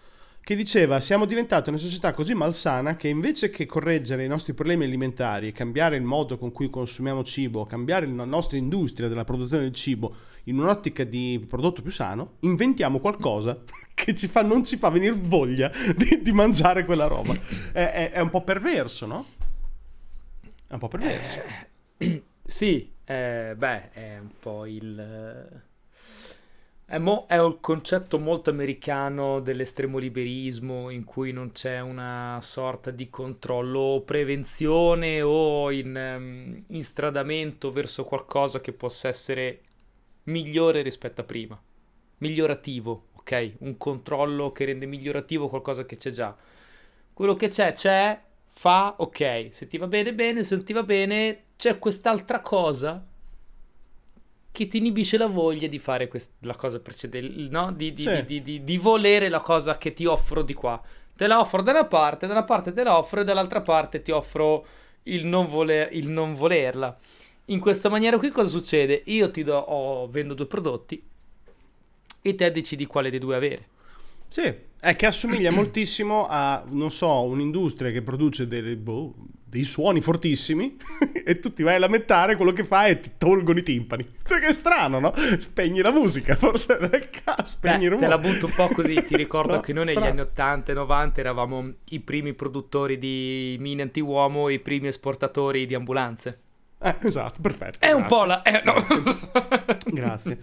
che 0.42 0.58
diceva 0.58 1.00
siamo 1.00 1.24
diventati 1.24 1.70
una 1.70 1.78
società 1.78 2.14
così 2.14 2.34
malsana 2.34 2.98
che 2.98 3.08
invece 3.08 3.50
che 3.50 3.66
correggere 3.66 4.26
i 4.26 4.28
nostri 4.28 4.54
problemi 4.54 4.84
alimentari 4.84 5.48
e 5.48 5.52
cambiare 5.54 5.96
il 5.96 6.04
modo 6.04 6.38
con 6.38 6.52
cui 6.52 6.70
consumiamo 6.70 7.24
cibo 7.24 7.64
cambiare 7.64 8.06
la 8.08 8.26
nostra 8.26 8.58
industria 8.58 9.08
della 9.08 9.24
produzione 9.24 9.64
del 9.64 9.74
cibo 9.74 10.14
in 10.46 10.60
un'ottica 10.60 11.06
di 11.06 11.42
prodotto 11.48 11.82
più 11.82 11.92
sano 11.92 12.34
inventiamo 12.40 13.00
qualcosa 13.00 13.58
che 14.04 14.16
ci 14.16 14.28
fa, 14.28 14.42
non 14.42 14.66
ci 14.66 14.78
fa 14.78 14.90
venire 14.90 15.16
voglia 15.16 15.72
di, 15.96 16.22
di 16.22 16.32
mangiare 16.32 16.86
quella 16.86 17.06
roba. 17.06 17.34
È, 17.72 17.80
è, 17.80 18.12
è, 18.12 18.20
un 18.20 18.30
po' 18.30 18.44
perverso, 18.44 19.06
no? 19.06 19.26
È 20.68 20.74
un 20.74 20.80
po' 20.80 20.88
perverso. 20.88 21.40
Eh, 21.98 22.24
sì, 22.44 22.92
eh, 23.06 23.54
beh, 23.56 23.92
è 23.92 24.18
un 24.20 24.32
po' 24.40 24.66
il... 24.66 25.64
È, 26.84 26.98
mo- 26.98 27.26
è, 27.28 27.38
un 27.38 27.60
concetto 27.62 28.20
molto 28.20 28.50
americano 28.50 29.40
dell'estremo 29.40 29.98
liberismo 29.98 30.90
in 30.90 31.06
cui 31.06 31.32
non 31.32 31.54
c'è 31.54 31.80
una 31.80 32.40
sorta 32.42 32.92
di 32.92 33.10
controllo 33.10 33.80
o 33.80 34.02
prevenzione 34.02 35.22
o 35.22 35.72
in, 35.72 35.96
um, 35.96 36.64
instradamento 36.76 37.70
verso 37.72 38.04
qualcosa 38.04 38.60
che 38.60 38.74
possa 38.74 39.08
essere 39.08 39.62
migliore 40.24 40.82
rispetto 40.82 41.22
a 41.22 41.24
prima, 41.24 41.58
migliorativo, 42.18 43.11
ok? 43.22 43.54
Un 43.60 43.78
controllo 43.78 44.52
che 44.52 44.66
rende 44.66 44.86
migliorativo 44.86 45.48
qualcosa 45.48 45.86
che 45.86 45.98
c'è 45.98 46.12
già. 46.12 46.36
Quello 47.14 47.36
che 47.36 47.48
c'è, 47.48 47.74
c'è, 47.74 48.20
fa, 48.52 48.96
ok. 48.98 49.48
Se 49.52 49.68
ti 49.68 49.78
va 49.78 49.88
bene, 49.88 50.14
bene, 50.14 50.44
se 50.44 50.56
non 50.56 50.66
ti 50.66 50.74
va 50.74 50.84
bene, 50.84 51.44
c'è 51.56 51.80
quest'altra 51.80 52.42
cosa 52.42 53.06
che 54.52 54.68
ti 54.68 54.78
inibisce 54.78 55.18
la 55.18 55.28
voglia 55.28 55.68
di 55.68 55.80
fare 55.80 56.08
quest- 56.08 56.34
la 56.40 56.56
cosa 56.56 56.80
precedente, 56.80 57.50
no? 57.50 57.72
Di, 57.72 57.94
di, 57.94 58.02
sì. 58.02 58.42
di, 58.42 58.64
di, 58.64 58.78
volere 58.78 59.30
la 59.30 59.40
cosa 59.40 59.78
che 59.78 59.94
ti 59.94 60.06
offro 60.06 60.42
di 60.42 60.54
qua. 60.54 60.82
Te 61.16 61.28
la 61.28 61.40
offro 61.40 61.62
da 61.62 61.72
una 61.72 61.86
parte, 61.86 62.28
da 62.28 62.34
una 62.34 62.44
parte 62.44 62.72
te 62.72 62.84
la 62.84 62.98
offro 62.98 63.22
e 63.22 63.24
dall'altra 63.24 63.62
parte 63.62 64.02
ti 64.02 64.12
offro 64.12 64.66
il 65.04 65.26
non, 65.26 65.48
voler, 65.48 65.90
il 65.94 66.10
non 66.10 66.34
volerla. 66.34 66.98
In 67.46 67.60
questa 67.60 67.90
maniera 67.90 68.18
qui 68.18 68.30
cosa 68.30 68.50
succede? 68.50 69.04
Io 69.06 69.32
ti 69.32 69.44
do, 69.44 69.58
oh, 69.58 70.08
vendo 70.10 70.34
due 70.34 70.48
prodotti, 70.48 71.02
e 72.22 72.36
te 72.36 72.52
decidi 72.52 72.86
quale 72.86 73.10
dei 73.10 73.20
due 73.20 73.36
avere. 73.36 73.68
Sì, 74.28 74.54
è 74.80 74.96
che 74.96 75.06
assomiglia 75.06 75.52
moltissimo 75.54 76.26
a, 76.28 76.64
non 76.68 76.92
so, 76.92 77.24
un'industria 77.24 77.92
che 77.92 78.02
produce 78.02 78.48
delle, 78.48 78.78
boh, 78.78 79.14
dei 79.44 79.66
suoni 79.66 80.00
fortissimi 80.00 80.78
e 81.26 81.40
tu 81.40 81.52
ti 81.52 81.64
vai 81.64 81.76
a 81.76 81.80
lamentare, 81.80 82.38
quello 82.38 82.54
che 82.54 82.64
fa 82.64 82.86
è 82.86 82.98
ti 83.00 83.12
tolgono 83.18 83.60
i 83.60 83.64
timpani. 83.64 84.08
Cioè, 84.24 84.40
che 84.40 84.54
strano, 84.54 85.00
no? 85.00 85.14
Spegni 85.38 85.82
la 85.82 85.92
musica, 85.92 86.36
forse 86.40 86.78
nel 86.80 87.10
caso, 87.10 87.52
spegni 87.52 87.90
Beh, 87.90 87.98
Te 87.98 88.08
la 88.08 88.18
butto 88.18 88.46
un 88.46 88.54
po' 88.54 88.70
così, 88.70 89.04
ti 89.04 89.18
ricordo 89.18 89.56
no, 89.56 89.60
che 89.60 89.74
noi 89.74 89.84
negli 89.84 89.96
strano. 89.96 90.12
anni 90.12 90.22
80 90.22 90.72
e 90.72 90.76
90 90.76 91.20
eravamo 91.20 91.74
i 91.90 92.00
primi 92.00 92.34
produttori 92.34 92.98
di 92.98 93.58
mini 93.60 93.82
anti-uomo 93.82 94.48
e 94.48 94.54
i 94.54 94.60
primi 94.60 94.88
esportatori 94.88 95.66
di 95.66 95.76
ambulanze. 95.76 96.40
Eh, 96.82 96.96
esatto, 97.02 97.42
perfetto. 97.42 97.78
È 97.80 97.90
grazie. 97.90 98.02
un 98.02 98.06
po' 98.08 98.24
la... 98.24 98.42
Eh, 98.44 98.62
no. 98.64 98.86
grazie. 99.92 100.40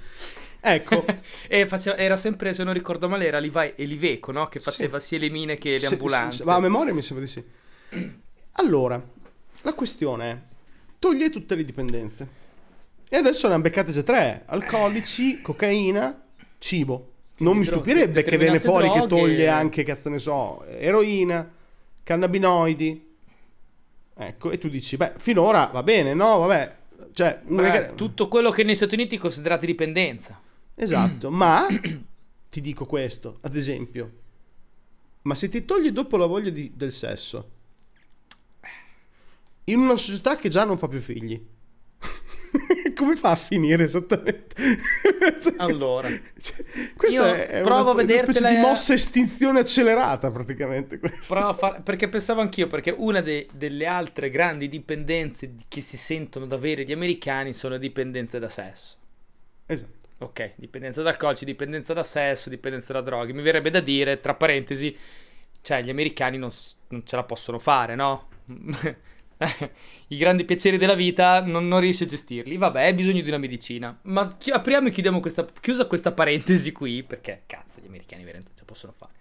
Ecco. 0.61 1.05
e 1.49 1.67
faceva, 1.67 1.97
era 1.97 2.17
sempre, 2.17 2.55
se 2.55 2.65
non 2.65 2.73
ricordo 2.73 3.09
male, 3.09 3.27
era 3.27 3.39
Levi 3.39 3.73
e 3.77 3.85
Liveco, 3.85 4.33
no? 4.33 4.47
Che 4.47 4.61
faceva 4.61 4.99
sì. 5.01 5.09
sia 5.09 5.19
le 5.19 5.31
mine 5.31 5.57
che 5.57 5.73
le 5.73 5.87
sì, 5.87 5.93
ambulanze. 5.93 6.39
Sì, 6.39 6.45
ma 6.45 6.55
a 6.55 6.61
memoria 6.61 6.93
mi 6.93 7.03
sembra 7.03 7.25
di 7.25 7.31
sì. 7.31 7.45
Allora, 8.53 9.01
la 9.63 9.73
questione 9.73 10.31
è, 10.31 10.39
toglie 10.99 11.31
tutte 11.31 11.55
le 11.55 11.65
dipendenze. 11.65 12.47
E 13.09 13.17
adesso 13.17 13.47
ne 13.47 13.55
hanno 13.55 13.63
beccate 13.63 13.93
già 13.93 14.03
tre. 14.03 14.43
Alcolici, 14.47 15.41
cocaina, 15.41 16.25
cibo. 16.59 17.13
Non 17.39 17.57
mi 17.57 17.65
stupirebbe 17.65 18.23
che 18.23 18.37
viene 18.37 18.59
fuori 18.59 18.89
droghe... 18.89 19.01
che 19.01 19.07
toglie 19.07 19.49
anche, 19.49 19.85
cazzo 19.85 20.09
ne 20.09 20.19
so, 20.19 20.65
eroina, 20.65 21.49
cannabinoidi. 22.03 23.07
Ecco, 24.15 24.51
e 24.51 24.59
tu 24.59 24.69
dici, 24.69 24.97
beh, 24.97 25.13
finora 25.17 25.71
va 25.73 25.83
bene, 25.85 26.15
no? 26.15 26.39
Vabbè. 26.39 26.77
Cioè, 27.13 27.41
beh, 27.45 27.95
tutto 27.95 28.29
quello 28.29 28.51
che 28.51 28.65
negli 28.65 28.75
Stati 28.75 28.95
Uniti 28.95 29.17
è 29.17 29.19
considerato 29.21 29.65
dipendenza. 29.65 30.41
Esatto, 30.81 31.31
ma 31.33 31.67
ti 32.49 32.61
dico 32.61 32.87
questo, 32.87 33.39
ad 33.43 33.57
esempio, 33.57 34.13
ma 35.23 35.35
se 35.35 35.49
ti 35.49 35.65
togli 35.65 35.91
dopo 35.91 36.17
la 36.17 36.27
voglia 36.27 36.51
di, 36.51 36.73
del 36.75 36.93
sesso, 36.93 37.51
in 39.65 39.81
una 39.81 39.97
società 39.97 40.37
che 40.37 40.49
già 40.49 40.65
non 40.65 40.79
fa 40.79 40.89
più 40.89 41.01
figli, 41.01 41.45
come 42.95 43.17
fa 43.17 43.33
a 43.33 43.37
finire 43.37 43.85
esattamente? 43.85 44.55
cioè, 45.43 45.55
allora, 45.59 46.09
cioè, 46.09 46.65
questa 46.97 47.47
è 47.49 47.61
provo 47.63 47.91
una, 47.91 48.03
una 48.03 48.13
specie 48.13 48.25
di 48.25 48.33
vedertela- 48.33 48.61
mossa 48.61 48.93
estinzione 48.95 49.61
accelerata 49.61 50.31
praticamente. 50.31 50.99
questa. 50.99 51.35
Provo 51.35 51.49
a 51.51 51.55
far- 51.55 51.83
perché 51.83 52.09
pensavo 52.09 52.41
anch'io, 52.41 52.69
perché 52.69 52.95
una 52.97 53.21
de- 53.21 53.49
delle 53.53 53.85
altre 53.87 54.31
grandi 54.31 54.69
dipendenze 54.69 55.55
di- 55.55 55.65
che 55.69 55.81
si 55.81 55.97
sentono 55.97 56.47
da 56.47 56.55
avere 56.55 56.85
gli 56.85 56.93
americani 56.93 57.53
sono 57.53 57.77
dipendenze 57.79 58.39
da 58.39 58.49
sesso. 58.49 58.97
Esatto. 59.67 59.98
Ok, 60.21 60.55
dipendenza 60.57 61.03
da 61.03 61.11
alcolici, 61.11 61.45
dipendenza 61.45 61.95
da 61.95 62.03
sesso, 62.03 62.49
dipendenza 62.49 62.93
da 62.93 63.01
droghe. 63.01 63.33
Mi 63.33 63.43
verrebbe 63.43 63.71
da 63.71 63.79
dire, 63.81 64.19
tra 64.21 64.35
parentesi, 64.35 64.97
cioè 65.63 65.83
gli 65.83 65.91
americani 65.91 66.39
non, 66.39 66.51
non 66.89 67.07
ce 67.07 67.15
la 67.17 67.23
possono 67.23 67.59
fare, 67.61 67.95
no? 67.95 68.29
I 70.09 70.17
grandi 70.17 70.45
piaceri 70.45 70.77
della 70.77 70.95
vita 70.95 71.41
non, 71.45 71.69
non 71.69 71.79
riesce 71.79 72.05
a 72.05 72.07
gestirli. 72.09 72.57
Vabbè, 72.57 72.83
hai 72.83 72.95
bisogno 72.95 73.21
di 73.23 73.29
una 73.29 73.39
medicina. 73.39 73.97
Ma 74.03 74.27
chi- 74.37 74.51
apriamo 74.51 74.89
e 74.89 74.91
chiudiamo 74.91 75.21
questa, 75.21 75.47
chiusa 75.61 75.87
questa 75.87 76.11
parentesi 76.11 76.73
qui, 76.73 77.05
perché 77.05 77.45
cazzo, 77.47 77.81
gli 77.81 77.87
americani 77.87 78.25
veramente 78.25 78.51
ce 78.55 78.61
la 78.61 78.65
possono 78.67 78.93
fare. 78.97 79.13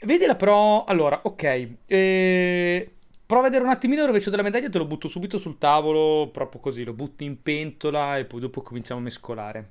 Vedila 0.00 0.34
però, 0.36 0.84
allora, 0.84 1.20
ok. 1.22 1.68
eh, 1.86 2.95
prova 3.26 3.42
a 3.42 3.44
vedere 3.50 3.64
un 3.64 3.70
attimino 3.70 4.02
il 4.02 4.06
rovescio 4.06 4.30
della 4.30 4.42
medaglia, 4.42 4.70
te 4.70 4.78
lo 4.78 4.86
butto 4.86 5.08
subito 5.08 5.36
sul 5.36 5.58
tavolo, 5.58 6.30
proprio 6.30 6.60
così, 6.60 6.84
lo 6.84 6.92
butto 6.92 7.24
in 7.24 7.42
pentola 7.42 8.16
e 8.18 8.24
poi 8.24 8.40
dopo 8.40 8.62
cominciamo 8.62 9.00
a 9.00 9.02
mescolare. 9.02 9.70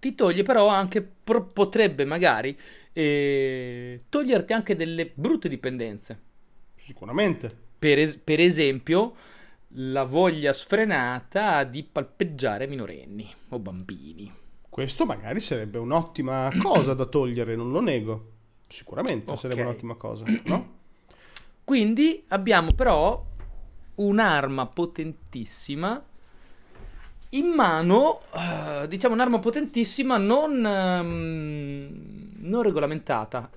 Ti 0.00 0.14
toglie 0.14 0.42
però 0.42 0.66
anche, 0.68 1.02
pro- 1.02 1.46
potrebbe 1.46 2.04
magari 2.04 2.56
eh, 2.92 4.02
toglierti 4.08 4.52
anche 4.52 4.76
delle 4.76 5.10
brutte 5.12 5.48
dipendenze. 5.48 6.20
Sicuramente. 6.74 7.50
Per, 7.78 7.98
es- 7.98 8.16
per 8.16 8.40
esempio, 8.40 9.14
la 9.72 10.04
voglia 10.04 10.52
sfrenata 10.52 11.64
di 11.64 11.82
palpeggiare 11.82 12.66
minorenni 12.66 13.28
o 13.50 13.58
bambini. 13.58 14.32
Questo 14.68 15.06
magari 15.06 15.40
sarebbe 15.40 15.78
un'ottima 15.78 16.50
cosa 16.62 16.94
da 16.94 17.04
togliere, 17.06 17.56
non 17.56 17.70
lo 17.70 17.80
nego. 17.80 18.32
Sicuramente 18.68 19.32
Ok. 19.32 19.38
sarebbe 19.38 19.62
un'ottima 19.62 19.94
cosa, 19.94 20.24
no? 20.44 20.76
Quindi 21.68 22.24
abbiamo 22.28 22.72
però 22.72 23.22
un'arma 23.96 24.64
potentissima 24.68 26.02
in 27.32 27.46
mano, 27.48 28.22
eh, 28.34 28.88
diciamo 28.88 29.12
un'arma 29.12 29.38
potentissima 29.38 30.16
non, 30.16 30.64
ehm, 30.64 32.36
non 32.38 32.62
regolamentata. 32.62 33.50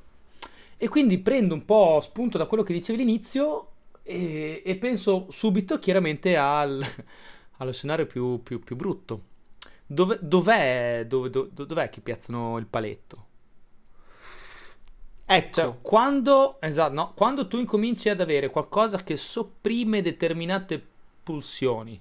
E 0.78 0.88
quindi 0.90 1.20
prendo 1.20 1.54
un 1.54 1.64
po' 1.64 2.00
spunto 2.02 2.38
da 2.38 2.48
quello 2.48 2.64
che 2.64 2.74
dicevi 2.74 3.02
all'inizio 3.02 3.68
e, 4.04 4.62
e 4.66 4.76
penso 4.76 5.28
subito 5.30 5.80
chiaramente 5.80 6.36
al, 6.36 6.84
allo 7.60 7.72
scenario 7.72 8.08
più, 8.08 8.44
più- 8.44 8.60
più 8.60 8.76
brutto. 8.76 9.22
Dove- 9.86 10.20
dov'è, 10.22 11.06
dove- 11.08 11.30
do- 11.30 11.50
dov'è 11.54 11.90
che 11.90 12.02
piazzano 12.02 12.58
il 12.58 12.66
paletto? 12.66 13.28
Ecco, 15.34 15.54
Cioè, 15.54 15.76
quando, 15.82 16.60
esatto, 16.60 16.94
no, 16.94 17.14
quando 17.14 17.48
tu 17.48 17.58
incominci 17.58 18.10
ad 18.10 18.20
avere 18.20 18.50
qualcosa 18.50 19.02
che 19.02 19.16
sopprime 19.16 20.02
determinate 20.02 20.86
pulsioni, 21.24 21.98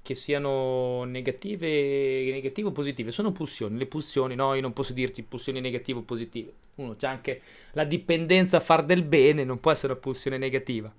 che 0.00 0.14
siano 0.14 1.02
negative, 1.02 2.30
negative 2.30 2.68
o 2.68 2.70
positive, 2.72 3.10
sono 3.10 3.32
pulsioni. 3.32 3.76
Le 3.76 3.86
pulsioni, 3.86 4.36
no, 4.36 4.54
io 4.54 4.60
non 4.60 4.72
posso 4.72 4.92
dirti 4.92 5.24
pulsioni 5.24 5.60
negative 5.60 5.98
o 5.98 6.02
positive. 6.02 6.52
Uno 6.76 6.94
c'è 6.94 7.08
anche 7.08 7.42
la 7.72 7.84
dipendenza 7.84 8.58
a 8.58 8.60
far 8.60 8.84
del 8.84 9.02
bene, 9.02 9.42
non 9.42 9.58
può 9.58 9.72
essere 9.72 9.92
una 9.92 10.00
pulsione 10.00 10.38
negativa. 10.38 10.92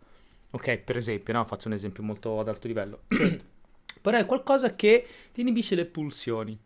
Ok, 0.51 0.77
per 0.79 0.97
esempio, 0.97 1.33
no, 1.33 1.45
faccio 1.45 1.69
un 1.69 1.73
esempio 1.75 2.03
molto 2.03 2.37
ad 2.37 2.49
alto 2.49 2.67
livello. 2.67 3.03
Però 4.01 4.17
è 4.17 4.25
qualcosa 4.25 4.75
che 4.75 5.07
ti 5.31 5.39
inibisce 5.39 5.75
le 5.75 5.85
pulsioni. 5.85 6.59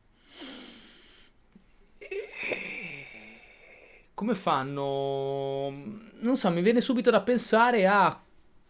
Come 4.19 4.35
fanno? 4.35 5.69
Non 6.19 6.35
so, 6.35 6.51
mi 6.51 6.61
viene 6.61 6.81
subito 6.81 7.09
da 7.09 7.21
pensare 7.21 7.87
a 7.87 8.21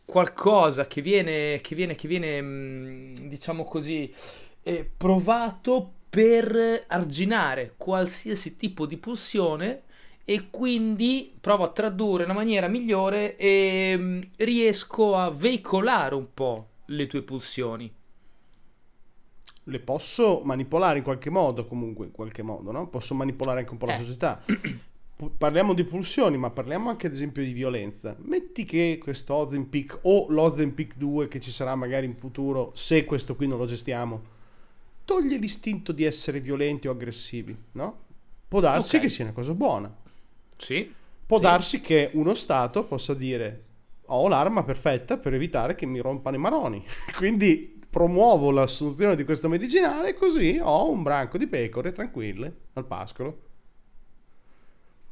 qualcosa 0.05 0.85
che 0.85 1.01
viene, 1.01 1.59
che 1.61 1.73
viene, 1.73 1.95
che 1.95 2.07
viene, 2.07 2.39
mm, 2.39 3.13
diciamo 3.27 3.63
così, 3.63 4.13
eh, 4.61 4.87
provato 4.95 5.93
per 6.07 6.83
arginare 6.87 7.73
qualsiasi 7.77 8.55
tipo 8.57 8.85
di 8.85 8.97
pulsione 8.97 9.83
e 10.23 10.49
quindi 10.51 11.35
provo 11.41 11.63
a 11.63 11.69
tradurre 11.71 12.23
in 12.25 12.29
una 12.29 12.37
maniera 12.37 12.67
migliore 12.67 13.35
e 13.35 13.95
mm, 13.97 14.21
riesco 14.37 15.15
a 15.15 15.31
veicolare 15.31 16.13
un 16.13 16.27
po' 16.31 16.67
le 16.85 17.07
tue 17.07 17.23
pulsioni. 17.23 17.91
le 19.63 19.79
posso 19.79 20.41
manipolare 20.43 20.97
in 20.97 21.03
qualche 21.03 21.29
modo, 21.29 21.65
comunque, 21.67 22.05
in 22.07 22.11
qualche 22.11 22.41
modo, 22.41 22.71
no? 22.71 22.87
Posso 22.89 23.13
manipolare 23.13 23.59
anche 23.59 23.71
un 23.71 23.77
po' 23.77 23.85
la 23.85 23.93
Eh. 23.93 23.97
società. 23.97 24.41
Parliamo 25.37 25.73
di 25.73 25.83
pulsioni, 25.83 26.37
ma 26.37 26.49
parliamo 26.49 26.89
anche 26.89 27.07
ad 27.07 27.13
esempio 27.13 27.43
di 27.43 27.51
violenza. 27.51 28.15
Metti 28.19 28.63
che 28.63 28.97
questo 29.01 29.33
Ozempic 29.33 29.99
o 30.03 30.27
l'Ozempic 30.29 30.95
2 30.95 31.27
che 31.27 31.41
ci 31.41 31.51
sarà 31.51 31.75
magari 31.75 32.05
in 32.05 32.15
futuro, 32.15 32.71
se 32.73 33.03
questo 33.03 33.35
qui 33.35 33.45
non 33.45 33.57
lo 33.57 33.65
gestiamo, 33.65 34.21
toglie 35.03 35.35
l'istinto 35.35 35.91
di 35.91 36.05
essere 36.05 36.39
violenti 36.39 36.87
o 36.87 36.91
aggressivi, 36.91 37.53
no? 37.73 37.97
Può 38.47 38.61
darsi 38.61 38.95
Ok. 38.95 39.01
che 39.01 39.09
sia 39.09 39.25
una 39.25 39.33
cosa 39.33 39.53
buona. 39.53 39.93
Sì, 40.57 40.93
Può 41.25 41.37
Sì. 41.37 41.43
darsi 41.43 41.81
che 41.81 42.09
uno 42.13 42.33
Stato 42.33 42.85
possa 42.85 43.13
dire 43.13 43.63
ho 44.11 44.27
l'arma 44.29 44.63
perfetta 44.63 45.17
per 45.17 45.33
evitare 45.35 45.75
che 45.75 45.85
mi 45.85 45.99
rompano 45.99 46.37
i 46.37 46.39
maroni. 46.39 46.83
Quindi 47.17 47.81
promuovo 47.89 48.51
l'assunzione 48.51 49.15
di 49.17 49.25
questo 49.25 49.49
medicinale 49.49 50.13
così 50.13 50.59
ho 50.61 50.89
un 50.89 51.03
branco 51.03 51.37
di 51.37 51.45
pecore 51.45 51.91
tranquille 51.91 52.51
al 52.73 52.85
pascolo. 52.85 53.41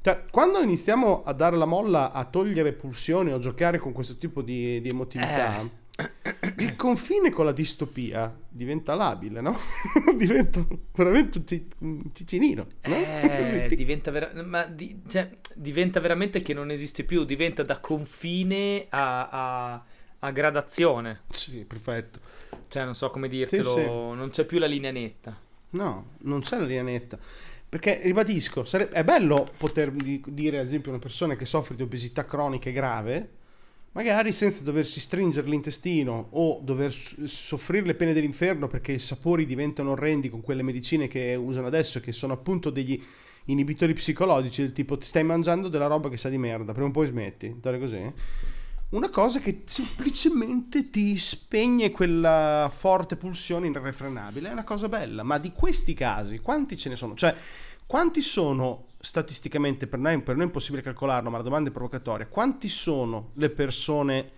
Cioè, 0.08 0.24
quando 0.32 0.60
iniziamo 0.62 1.22
a 1.24 1.34
dare 1.34 1.58
la 1.58 1.66
molla 1.66 2.14
a 2.14 2.24
togliere 2.24 2.72
pulsioni 2.72 3.34
o 3.34 3.40
giocare 3.40 3.78
con 3.78 3.92
questo 3.92 4.16
tipo 4.16 4.42
di, 4.42 4.80
di 4.80 4.88
emotività, 4.88 5.60
Eh. 5.60 5.70
il 6.60 6.78
confine 6.78 7.30
con 7.30 7.44
la 7.44 7.52
distopia 7.52 8.34
diventa 8.48 8.94
labile, 8.96 9.42
no? 9.42 9.58
diventa 10.16 10.66
veramente 10.96 11.40
un, 11.40 11.46
ci- 11.46 11.68
un 11.80 12.04
cicinino. 12.14 12.68
No? 12.84 12.96
Eh, 12.96 13.66
tic. 13.68 13.78
diventa, 13.78 14.10
vera- 14.12 14.32
ma 14.46 14.64
di- 14.64 15.02
cioè, 15.10 15.30
diventa 15.54 16.00
veramente 16.00 16.40
che 16.40 16.54
non 16.54 16.72
esiste 16.72 17.04
più, 17.04 17.26
diventa 17.26 17.64
da 17.64 17.78
confine 17.82 18.86
a, 18.88 19.28
a- 19.28 19.84
a 20.20 20.32
gradazione. 20.32 21.24
Sì, 21.32 21.66
perfetto. 21.66 22.20
Cioè, 22.70 22.86
non 22.86 22.96
so 22.96 23.10
come 23.10 23.28
dirtelo, 23.28 23.74
Sì, 23.76 23.82
sì. 23.82 23.86
non 23.88 24.30
c'è 24.32 24.46
più 24.46 24.58
la 24.58 24.68
linea 24.68 24.92
netta. 24.92 25.38
No, 25.72 26.12
non 26.20 26.40
c'è 26.40 26.58
la 26.60 26.66
linea 26.66 26.84
netta. 26.84 27.20
Perché, 27.70 28.00
ribadisco, 28.04 28.64
sare- 28.64 28.90
è 28.90 29.04
bello 29.04 29.50
poter 29.58 29.92
di- 29.92 30.24
dire, 30.28 30.60
ad 30.60 30.68
esempio, 30.68 30.92
a 30.92 30.94
una 30.94 31.04
persona 31.04 31.36
che 31.36 31.46
soffre 31.46 31.76
di 31.76 31.82
obesità 31.82 32.26
cronica 32.26 32.70
e 32.70 32.74
grave, 32.74 33.30
magari 33.92 34.32
senza 34.32 34.64
doversi 34.64 35.00
stringere 35.00 35.48
l'intestino 35.48 36.28
o 36.32 36.60
dover 36.64 36.94
soffrire 36.94 37.86
le 37.86 37.96
pene 37.96 38.14
dell'inferno 38.14 38.68
perché 38.68 38.92
i 38.94 39.00
sapori 39.00 39.46
diventano 39.46 39.92
orrendi 39.92 40.30
con 40.30 40.42
quelle 40.42 40.62
medicine 40.62 41.08
che 41.08 41.36
usano 41.36 41.68
adesso, 41.68 42.00
che 42.00 42.12
sono 42.12 42.34
appunto 42.34 42.70
degli 42.70 43.02
inibitori 43.46 43.94
psicologici, 43.94 44.62
del 44.62 44.72
tipo 44.72 44.98
ti 44.98 45.06
stai 45.06 45.24
mangiando 45.24 45.68
della 45.68 45.88
roba 45.88 46.10
che 46.10 46.18
sa 46.18 46.30
di 46.30 46.38
merda, 46.38 46.74
prima 46.74 46.88
o 46.88 46.92
poi 46.92 47.08
smetti, 47.08 47.58
dare 47.60 47.80
così. 47.80 48.14
Una 48.90 49.10
cosa 49.10 49.40
che 49.40 49.64
semplicemente 49.66 50.90
ti 50.90 51.18
spegne 51.18 51.92
quella 51.92 52.72
forte 52.74 53.18
pulsione 53.18 53.68
irrefrenabile 53.68 54.48
è 54.48 54.54
una 54.54 54.64
cosa 54.64 54.88
bella, 54.88 55.24
ma 55.24 55.38
di 55.40 55.52
questi 55.52 55.94
casi 55.94 56.40
quanti 56.40 56.78
ce 56.78 56.88
ne 56.88 56.96
sono? 56.96 57.14
Cioè, 57.14 57.36
quanti 57.86 58.22
sono 58.22 58.86
statisticamente, 59.02 59.88
per 59.88 60.00
noi, 60.00 60.22
per 60.22 60.36
noi 60.36 60.46
è 60.46 60.48
impossibile 60.48 60.82
calcolarlo, 60.82 61.30
ma 61.30 61.36
la 61.36 61.44
domanda 61.44 61.70
è 61.70 61.74
provocatoria, 61.74 62.28
quanti 62.28 62.70
sono 62.70 63.32
le 63.34 63.50
persone 63.50 64.32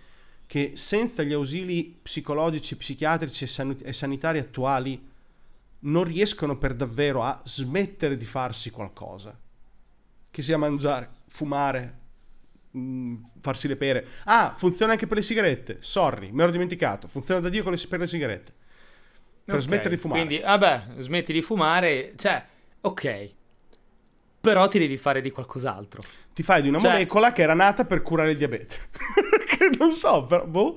che 0.46 0.72
senza 0.74 1.22
gli 1.22 1.32
ausili 1.32 2.00
psicologici, 2.02 2.76
psichiatrici 2.76 3.44
e, 3.44 3.76
e 3.84 3.92
sanitari 3.92 4.40
attuali 4.40 5.08
non 5.82 6.02
riescono 6.02 6.58
per 6.58 6.74
davvero 6.74 7.22
a 7.22 7.40
smettere 7.44 8.16
di 8.16 8.24
farsi 8.24 8.70
qualcosa? 8.70 9.38
Che 10.28 10.42
sia 10.42 10.58
mangiare, 10.58 11.08
fumare, 11.28 11.99
mh, 12.70 13.14
farsi 13.40 13.68
le 13.68 13.76
pere. 13.76 14.06
Ah, 14.24 14.54
funziona 14.56 14.92
anche 14.92 15.06
per 15.06 15.16
le 15.18 15.22
sigarette. 15.22 15.78
Sorry, 15.80 16.30
me 16.30 16.44
l'ho 16.44 16.50
dimenticato. 16.50 17.06
Funziona 17.08 17.40
da 17.40 17.48
Dio 17.48 17.62
con 17.62 17.72
le, 17.72 17.78
per 17.88 17.98
le 18.00 18.06
sigarette. 18.06 18.52
Per 19.44 19.54
Ok, 19.56 19.60
smettere 19.62 19.90
di 19.94 19.96
fumare. 20.00 20.24
Quindi, 20.24 20.42
vabbè, 20.44 20.82
smetti 20.98 21.32
di 21.32 21.42
fumare, 21.42 22.12
cioè, 22.16 22.44
ok. 22.82 23.30
Però 24.40 24.68
ti 24.68 24.78
devi 24.78 24.96
fare 24.96 25.20
di 25.20 25.30
qualcos'altro. 25.30 26.00
Ti 26.32 26.42
fai 26.42 26.62
di 26.62 26.68
una 26.68 26.78
Cioè- 26.78 26.92
molecola 26.92 27.32
che 27.32 27.42
era 27.42 27.54
nata 27.54 27.84
per 27.84 28.00
curare 28.02 28.30
il 28.30 28.36
diabete. 28.38 28.76
che 29.46 29.70
non 29.78 29.90
so, 29.92 30.24
però, 30.24 30.46
boh. 30.46 30.76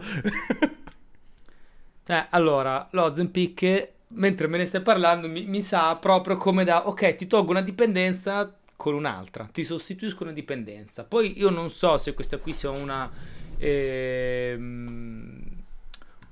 Eh, 2.06 2.26
allora, 2.32 2.88
l'Ozempic, 2.92 3.90
mentre 4.10 4.48
me 4.48 4.58
ne 4.58 4.66
stai 4.66 4.82
parlando, 4.82 5.30
mi, 5.30 5.46
mi 5.46 5.62
sa 5.62 5.96
proprio 5.96 6.36
come 6.36 6.64
da, 6.66 6.88
ok, 6.88 7.16
ti 7.16 7.28
tolgo 7.28 7.52
una 7.52 7.62
dipendenza 7.62 8.54
con 8.84 8.96
un'altra, 8.96 9.46
ti 9.50 9.63
sostituisco 9.63 10.24
una 10.24 10.34
dipendenza. 10.34 11.06
Poi 11.06 11.40
io 11.40 11.50
non 11.50 11.72
so 11.72 11.98
se 11.98 12.13
questa 12.13 12.38
qui 12.38 12.52
sia 12.52 12.70
una, 12.70 13.10
ehm, 13.58 15.42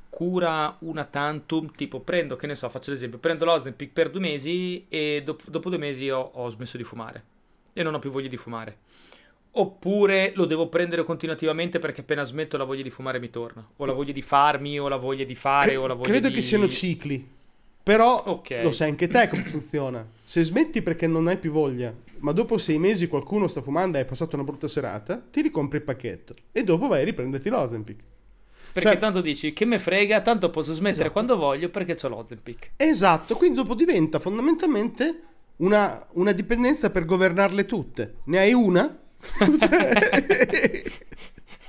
cura 0.09 0.75
una 0.79 1.05
tantum, 1.05 1.71
tipo 1.73 2.01
prendo, 2.01 2.35
che 2.35 2.47
ne 2.47 2.55
so, 2.55 2.67
faccio 2.67 2.91
l'esempio, 2.91 3.19
prendo 3.19 3.45
l'Ozempic 3.45 3.93
per 3.93 4.09
due 4.09 4.19
mesi 4.19 4.85
e 4.89 5.21
dopo, 5.23 5.49
dopo 5.49 5.69
due 5.69 5.77
mesi 5.77 6.09
ho, 6.09 6.19
ho 6.19 6.49
smesso 6.49 6.75
di 6.75 6.83
fumare 6.83 7.23
e 7.71 7.83
non 7.83 7.93
ho 7.93 7.99
più 7.99 8.11
voglia 8.11 8.27
di 8.27 8.35
fumare. 8.35 8.79
Oppure 9.51 10.33
lo 10.35 10.43
devo 10.43 10.67
prendere 10.67 11.05
continuativamente 11.05 11.79
perché 11.79 12.01
appena 12.01 12.25
smetto 12.25 12.57
la 12.57 12.65
voglia 12.65 12.83
di 12.83 12.89
fumare 12.89 13.21
mi 13.21 13.29
torna. 13.29 13.65
O 13.77 13.85
la 13.85 13.93
voglia 13.93 14.11
di 14.11 14.21
farmi, 14.21 14.77
o 14.77 14.89
la 14.89 14.97
voglia 14.97 15.23
di 15.23 15.35
fare, 15.35 15.67
Cre- 15.67 15.77
o 15.77 15.87
la 15.87 15.93
voglia 15.93 16.09
credo 16.09 16.27
di... 16.27 16.33
che 16.33 16.41
siano 16.41 16.67
cicli. 16.67 17.39
Però 17.83 18.15
Ok. 18.27 18.59
lo 18.63 18.71
sai 18.71 18.89
anche 18.89 19.07
te 19.07 19.27
come 19.27 19.41
funziona. 19.43 20.07
Se 20.23 20.43
smetti 20.43 20.81
perché 20.81 21.07
non 21.07 21.27
hai 21.27 21.37
più 21.37 21.51
voglia, 21.51 21.93
ma 22.19 22.31
dopo 22.31 22.57
sei 22.57 22.77
mesi 22.77 23.07
qualcuno 23.07 23.47
sta 23.47 23.61
fumando 23.61 23.97
e 23.97 24.01
hai 24.01 24.05
passato 24.05 24.35
una 24.35 24.45
brutta 24.45 24.67
serata, 24.67 25.21
ti 25.31 25.41
ricompri 25.41 25.77
il 25.79 25.83
pacchetto 25.83 26.35
e 26.51 26.63
dopo 26.63 26.87
vai 26.87 27.01
a 27.01 27.05
riprenderti 27.05 27.49
l'Ozempic. 27.49 27.99
Perché 28.73 28.89
cioè- 28.89 28.99
tanto 28.99 29.19
dici, 29.21 29.51
che 29.51 29.65
me 29.65 29.79
frega, 29.79 30.21
tanto 30.21 30.49
posso 30.49 30.73
smettere 30.73 30.93
Esatto. 31.01 31.11
quando 31.11 31.35
voglio 31.37 31.69
perché 31.69 31.97
ho 32.01 32.07
l'Ozempic. 32.07 32.71
Esatto, 32.77 33.35
quindi 33.35 33.57
dopo 33.57 33.73
diventa 33.75 34.19
fondamentalmente 34.19 35.21
una, 35.57 36.07
una 36.13 36.31
dipendenza 36.31 36.89
per 36.89 37.03
governarle 37.05 37.65
tutte. 37.65 38.15
Ne 38.25 38.37
hai 38.39 38.53
una? 38.53 38.97
Cioè- 39.59 40.83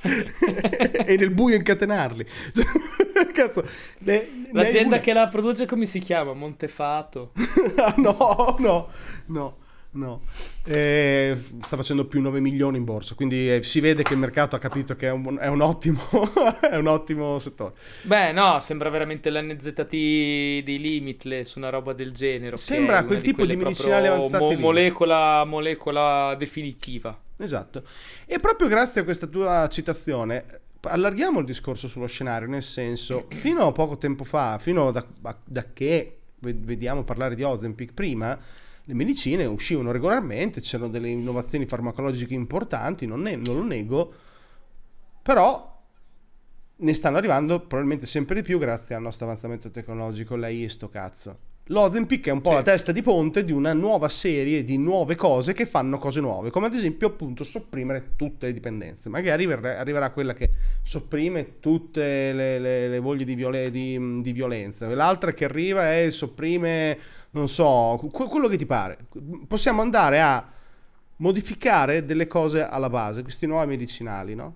e 1.07 1.17
nel 1.17 1.31
buio 1.31 1.57
incatenarli. 1.57 2.27
Cazzo, 3.33 3.65
ne- 3.99 4.29
ne 4.53 4.63
L'azienda 4.65 5.01
che 5.01 5.13
la 5.13 5.29
produce 5.29 5.67
come 5.67 5.87
si 5.87 6.01
chiama? 6.01 6.33
Montefato. 6.33 7.33
Ah, 7.75 7.95
no, 7.97 8.57
no, 8.59 8.89
no, 9.27 9.57
no. 9.93 10.23
Eh, 10.65 11.37
sta 11.63 11.77
facendo 11.77 12.07
più 12.07 12.21
9 12.21 12.41
milioni 12.41 12.77
in 12.77 12.85
borsa, 12.85 13.15
quindi 13.15 13.53
eh, 13.53 13.63
si 13.63 13.81
vede 13.81 14.03
che 14.03 14.13
il 14.13 14.19
mercato 14.19 14.57
ha 14.57 14.59
capito 14.59 14.95
che 14.97 15.09
è 15.09 15.11
un, 15.11 15.39
è 15.41 15.49
un 15.49 15.61
ottimo, 15.61 16.01
è 16.61 16.77
un 16.77 16.87
ottimo 16.87 17.39
settore. 17.39 17.75
Beh, 18.03 18.33
no, 18.33 18.59
sembra 18.61 18.89
veramente 18.91 19.31
l'NZT 19.31 19.91
di 19.91 20.79
Limitless, 20.79 21.55
una 21.55 21.71
roba 21.71 21.93
del 21.93 22.13
genere. 22.13 22.57
Sembra 22.57 23.05
quel 23.05 23.21
tipo 23.21 23.45
di 23.45 23.57
proprio 23.57 23.95
avanzati 23.95 24.55
lì. 24.55 24.61
molecola, 24.61 25.45
molecola 25.45 26.35
definitiva. 26.37 27.19
Esatto. 27.37 27.83
E 28.27 28.39
proprio 28.39 28.69
grazie 28.69 29.01
a 29.01 29.05
questa 29.05 29.27
tua 29.27 29.69
citazione, 29.69 30.45
allarghiamo 30.83 31.41
il 31.41 31.45
discorso 31.45 31.89
sullo 31.89 32.07
scenario, 32.07 32.49
nel 32.49 32.63
senso, 32.63 33.27
fino 33.31 33.67
a 33.67 33.73
poco 33.73 33.99
tempo 33.99 34.25
fa, 34.25 34.59
fino 34.59 34.91
da, 34.91 35.05
da 35.45 35.67
che 35.73 36.19
ve- 36.39 36.57
vediamo 36.57 37.05
parlare 37.05 37.35
di 37.35 37.43
Ozempic 37.43 37.93
prima, 37.93 38.39
le 38.85 38.95
medicine 38.95 39.45
uscivano 39.45 39.93
regolarmente, 39.93 40.61
c'erano 40.61 40.91
delle 40.91 41.09
innovazioni 41.09 41.67
farmacologiche 41.67 42.35
importanti, 42.35 43.07
non, 43.07 43.23
ne- 43.23 43.37
non 43.37 43.57
lo 43.57 43.63
nego, 43.65 44.13
però 45.23 45.71
ne 46.75 46.95
stanno 46.95 47.17
arrivando 47.17 47.61
probabilmente 47.61 48.07
sempre 48.07 48.35
di 48.37 48.43
più 48.43 48.59
grazie 48.59 48.95
al 48.95 49.03
nostro 49.03 49.25
avanzamento 49.27 49.71
tecnologico, 49.71 50.35
lei 50.35 50.65
e 50.65 50.69
sto 50.69 50.89
cazzo. 50.89 51.39
L'Ozempic 51.67 52.27
è 52.27 52.31
un 52.33 52.41
po' 52.41 52.49
Sì. 52.51 52.55
la 52.57 52.63
testa 52.63 52.91
di 52.91 53.03
ponte 53.03 53.45
di 53.45 53.53
una 53.53 53.73
nuova 53.73 54.09
serie 54.09 54.65
di 54.65 54.77
nuove 54.79 55.15
cose 55.15 55.53
che 55.53 55.65
fanno 55.65 55.97
cose 55.99 56.19
nuove, 56.21 56.51
come 56.51 56.67
ad 56.67 56.75
esempio 56.75 57.07
appunto 57.07 57.45
sopprimere 57.45 58.15
tutte 58.17 58.47
le 58.47 58.53
dipendenze. 58.53 59.09
Magari 59.09 59.31
arriverà, 59.45 59.79
arriverà 59.79 60.11
quella 60.11 60.35
che 60.35 60.51
sopprime 60.83 61.61
tutte 61.61 62.33
le, 62.33 62.59
le- 62.59 62.89
le 62.89 62.99
voglie 62.99 63.25
di, 63.25 63.37
viole- 63.37 63.71
di- 63.71 64.21
di 64.21 64.33
violenza, 64.33 64.89
l'altra 64.89 65.33
che 65.33 65.45
arriva 65.45 65.97
e 65.97 66.11
sopprime, 66.11 66.99
non 67.33 67.49
so, 67.49 67.99
que- 68.13 68.27
quello 68.29 68.49
che 68.49 68.57
ti 68.57 68.67
pare. 68.67 69.07
Possiamo 69.47 69.83
andare 69.83 70.21
a 70.21 70.47
modificare 71.17 72.05
delle 72.05 72.27
cose 72.27 72.67
alla 72.67 72.89
base, 72.91 73.23
questi 73.23 73.47
nuovi 73.47 73.67
medicinali, 73.69 74.35
no? 74.35 74.55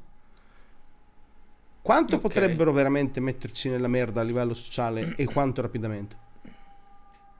Quanto 1.82 2.16
Ok. 2.16 2.20
potrebbero 2.22 2.72
veramente 2.72 3.20
metterci 3.20 3.68
nella 3.68 3.86
merda 3.86 4.20
a 4.20 4.24
livello 4.24 4.54
sociale 4.54 5.14
e 5.14 5.24
quanto 5.26 5.62
rapidamente? 5.62 6.16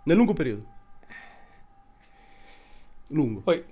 Nel 0.05 0.17
lungo 0.17 0.33
periodo. 0.35 0.65
Lungo. 3.09 3.41
Poi, 3.41 3.65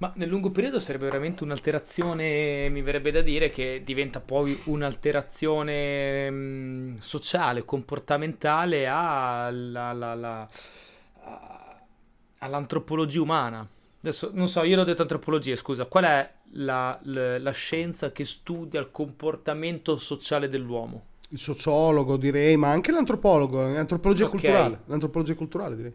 ma 0.00 0.12
nel 0.16 0.28
lungo 0.28 0.50
periodo 0.50 0.80
sarebbe 0.80 1.04
veramente 1.04 1.42
un'alterazione, 1.44 2.68
mi 2.70 2.80
verrebbe 2.80 3.10
da 3.10 3.20
dire, 3.20 3.50
che 3.50 3.82
diventa 3.84 4.20
poi 4.20 4.58
un'alterazione 4.64 6.30
mh, 6.30 6.98
sociale, 7.00 7.64
comportamentale 7.66 8.86
alla- 8.86 9.88
alla- 9.88 10.10
alla- 10.12 10.48
all'antropologia 12.38 13.20
umana. 13.20 13.68
Adesso 14.02 14.30
non 14.32 14.48
so, 14.48 14.62
io 14.62 14.76
l'ho 14.76 14.84
detto 14.84 15.02
antropologia, 15.02 15.54
scusa, 15.56 15.84
qual 15.84 16.04
è 16.04 16.32
la, 16.52 16.98
la- 17.02 17.38
la 17.38 17.50
scienza 17.50 18.10
che 18.12 18.24
studia 18.24 18.80
il 18.80 18.90
comportamento 18.90 19.98
sociale 19.98 20.48
dell'uomo? 20.48 21.04
Il 21.28 21.38
sociologo 21.38 22.16
direi, 22.16 22.56
ma 22.56 22.70
anche 22.70 22.90
l'antropologo, 22.90 23.60
l'antropologia 23.70 24.24
Ok. 24.24 24.30
culturale. 24.30 24.80
L'antropologia 24.86 25.34
culturale 25.34 25.76
direi. 25.76 25.94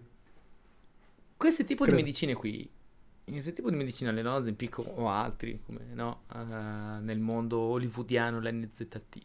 Questo 1.36 1.64
tipo 1.64 1.84
Credo. 1.84 1.98
di 1.98 2.04
medicine 2.04 2.34
qui, 2.34 2.70
questo 3.32 3.54
tipo 3.54 3.70
di 3.70 3.76
medicina, 3.76 4.12
le 4.12 4.22
no, 4.22 4.44
Zempic 4.44 4.78
o 4.80 5.10
altri, 5.10 5.60
come 5.66 5.80
no, 5.94 6.24
eh, 6.34 7.00
nel 7.00 7.20
mondo 7.20 7.60
hollywoodiano, 7.60 8.40
l'NZT, 8.40 9.18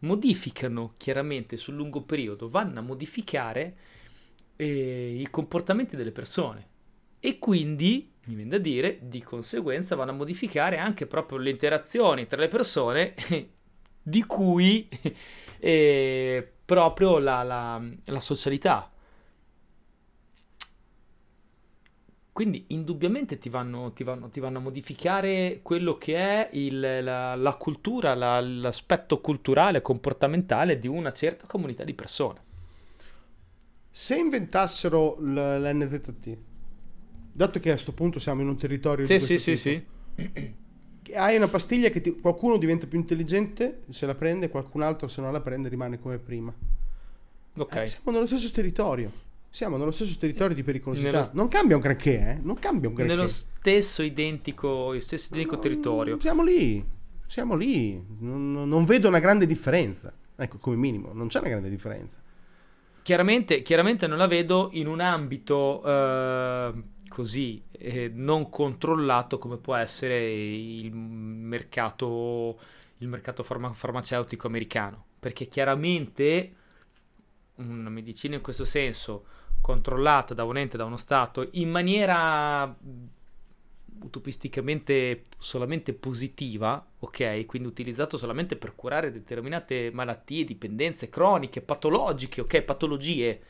modificano 0.00 0.94
chiaramente 0.96 1.56
sul 1.56 1.74
lungo 1.74 2.02
periodo, 2.02 2.48
vanno 2.48 2.78
a 2.78 2.82
modificare 2.82 3.76
eh, 4.56 5.16
i 5.20 5.28
comportamenti 5.30 5.96
delle 5.96 6.12
persone. 6.12 6.68
E 7.20 7.38
quindi, 7.38 8.12
mi 8.24 8.34
viene 8.34 8.50
da 8.50 8.58
dire, 8.58 8.98
di 9.02 9.22
conseguenza 9.22 9.96
vanno 9.96 10.10
a 10.12 10.14
modificare 10.14 10.78
anche 10.78 11.06
proprio 11.06 11.38
le 11.38 11.50
interazioni 11.50 12.26
tra 12.26 12.40
le 12.40 12.48
persone 12.48 13.14
di 14.02 14.22
cui 14.24 14.88
eh, 15.58 16.52
proprio 16.64 17.18
la, 17.18 17.42
la- 17.42 17.82
la 18.04 18.20
socialità. 18.20 18.90
Quindi 22.36 22.66
indubbiamente 22.68 23.38
ti 23.38 23.48
vanno, 23.48 23.92
ti 23.92 24.04
vanno- 24.04 24.28
ti 24.28 24.40
vanno 24.40 24.58
a 24.58 24.60
modificare 24.60 25.60
quello 25.62 25.96
che 25.96 26.16
è 26.16 26.50
il- 26.52 27.02
la, 27.02 27.34
la 27.34 27.54
cultura, 27.54 28.14
la- 28.14 28.42
l'aspetto 28.42 29.22
culturale, 29.22 29.80
comportamentale 29.80 30.78
di 30.78 30.86
una 30.86 31.14
certa 31.14 31.46
comunità 31.46 31.82
di 31.82 31.94
persone. 31.94 32.40
Se 33.88 34.16
inventassero 34.16 35.16
l- 35.18 35.32
l'NZT, 35.62 36.36
dato 37.32 37.58
che 37.58 37.70
a 37.70 37.72
questo 37.72 37.94
punto 37.94 38.18
siamo 38.18 38.42
in 38.42 38.48
un 38.48 38.58
territorio 38.58 39.06
Sì, 39.06 39.18
sì, 39.18 39.38
sì, 39.38 39.56
sì. 39.56 39.82
hai 41.14 41.36
una 41.36 41.48
pastiglia 41.48 41.88
che 41.88 42.02
ti- 42.02 42.20
qualcuno 42.20 42.58
diventa 42.58 42.86
più 42.86 42.98
intelligente 42.98 43.84
se 43.88 44.04
la 44.04 44.14
prende, 44.14 44.50
qualcun 44.50 44.82
altro 44.82 45.08
se 45.08 45.22
non 45.22 45.32
la 45.32 45.40
prende 45.40 45.70
rimane 45.70 45.98
come 45.98 46.18
prima. 46.18 46.52
Ok. 47.56 47.76
Eh, 47.76 47.86
siamo 47.86 48.10
nello 48.10 48.26
stesso 48.26 48.50
territorio. 48.50 49.24
Siamo 49.56 49.78
nello 49.78 49.90
stesso 49.90 50.18
territorio 50.18 50.54
di 50.54 50.62
pericolosità. 50.62 51.10
Nello- 51.12 51.30
Non 51.32 51.48
cambia 51.48 51.76
un 51.76 51.80
granché, 51.80 52.32
eh? 52.32 52.38
Non 52.42 52.58
cambia 52.58 52.90
un 52.90 52.94
granché. 52.94 53.14
Nello 53.14 53.26
stesso 53.26 54.02
identico, 54.02 55.00
stesso 55.00 55.32
identico 55.32 55.58
territorio. 55.58 56.20
Siamo 56.20 56.42
lì, 56.44 56.84
siamo 57.26 57.54
lì. 57.54 57.98
Non, 58.18 58.52
non 58.52 58.84
vedo 58.84 59.08
una 59.08 59.18
grande 59.18 59.46
differenza. 59.46 60.12
Ecco, 60.36 60.58
come 60.58 60.76
minimo, 60.76 61.14
non 61.14 61.28
c'è 61.28 61.38
una 61.38 61.48
grande 61.48 61.70
differenza. 61.70 62.18
Chiaramente, 63.00 63.62
chiaramente 63.62 64.06
non 64.06 64.18
la 64.18 64.26
vedo 64.26 64.68
in 64.72 64.88
un 64.88 65.00
ambito 65.00 65.82
eh, 65.86 66.72
così 67.08 67.62
eh, 67.70 68.10
non 68.12 68.50
controllato 68.50 69.38
come 69.38 69.56
può 69.56 69.74
essere 69.74 70.34
il 70.34 70.92
mercato, 70.92 72.58
il 72.98 73.08
mercato 73.08 73.42
farma- 73.42 73.72
farmaceutico 73.72 74.48
americano. 74.48 75.02
Perché 75.18 75.46
chiaramente 75.46 76.52
una 77.54 77.88
medicina 77.88 78.34
in 78.34 78.42
questo 78.42 78.66
senso 78.66 79.28
controllata 79.66 80.32
da 80.32 80.44
un 80.44 80.56
ente, 80.56 80.76
da 80.76 80.84
uno 80.84 80.96
Stato, 80.96 81.48
in 81.52 81.68
maniera 81.70 82.66
mh, 82.66 82.74
utopisticamente 84.04 85.24
solamente 85.38 85.92
positiva, 85.92 86.84
ok? 87.00 87.46
Quindi 87.46 87.66
utilizzato 87.68 88.16
solamente 88.16 88.54
per 88.56 88.76
curare 88.76 89.10
determinate 89.10 89.90
malattie, 89.92 90.44
dipendenze 90.44 91.08
croniche, 91.08 91.62
patologiche, 91.62 92.42
ok? 92.42 92.62
Patologie. 92.62 93.40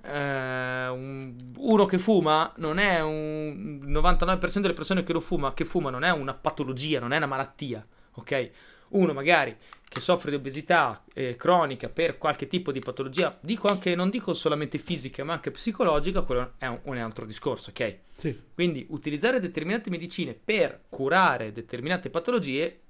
Eh, 0.00 0.88
un- 0.88 1.34
uno 1.56 1.86
che 1.86 1.98
fuma 1.98 2.52
non 2.56 2.78
è 2.78 3.00
un 3.02 3.80
99% 3.84 4.66
delle 4.68 4.74
persone 4.74 5.02
che 5.04 5.12
lo 5.12 5.20
fuma, 5.20 5.54
che 5.54 5.64
fuma 5.64 5.90
non 5.90 6.04
è 6.04 6.10
una 6.10 6.34
patologia, 6.34 7.00
non 7.00 7.12
è 7.12 7.16
una 7.16 7.26
malattia, 7.26 7.86
ok? 8.14 8.50
Uno 8.90 9.12
magari 9.12 9.56
che 9.88 10.00
soffre 10.00 10.30
di 10.30 10.36
obesità 10.36 11.02
eh, 11.14 11.36
cronica 11.36 11.88
per 11.88 12.18
qualche 12.18 12.46
tipo 12.46 12.72
di 12.72 12.80
patologia, 12.80 13.36
dico 13.40 13.68
anche, 13.68 13.94
non 13.94 14.10
dico 14.10 14.34
solamente 14.34 14.78
fisica, 14.78 15.24
ma 15.24 15.32
anche 15.34 15.50
psicologica, 15.50 16.22
quello 16.22 16.52
è 16.58 16.66
un, 16.66 16.80
un 16.84 16.96
altro 16.98 17.24
discorso, 17.24 17.70
ok? 17.70 17.98
Sì. 18.16 18.38
Quindi 18.54 18.86
utilizzare 18.90 19.40
determinate 19.40 19.88
medicine 19.90 20.34
per 20.34 20.84
curare 20.88 21.52
determinate 21.52 22.10
patologie, 22.10 22.80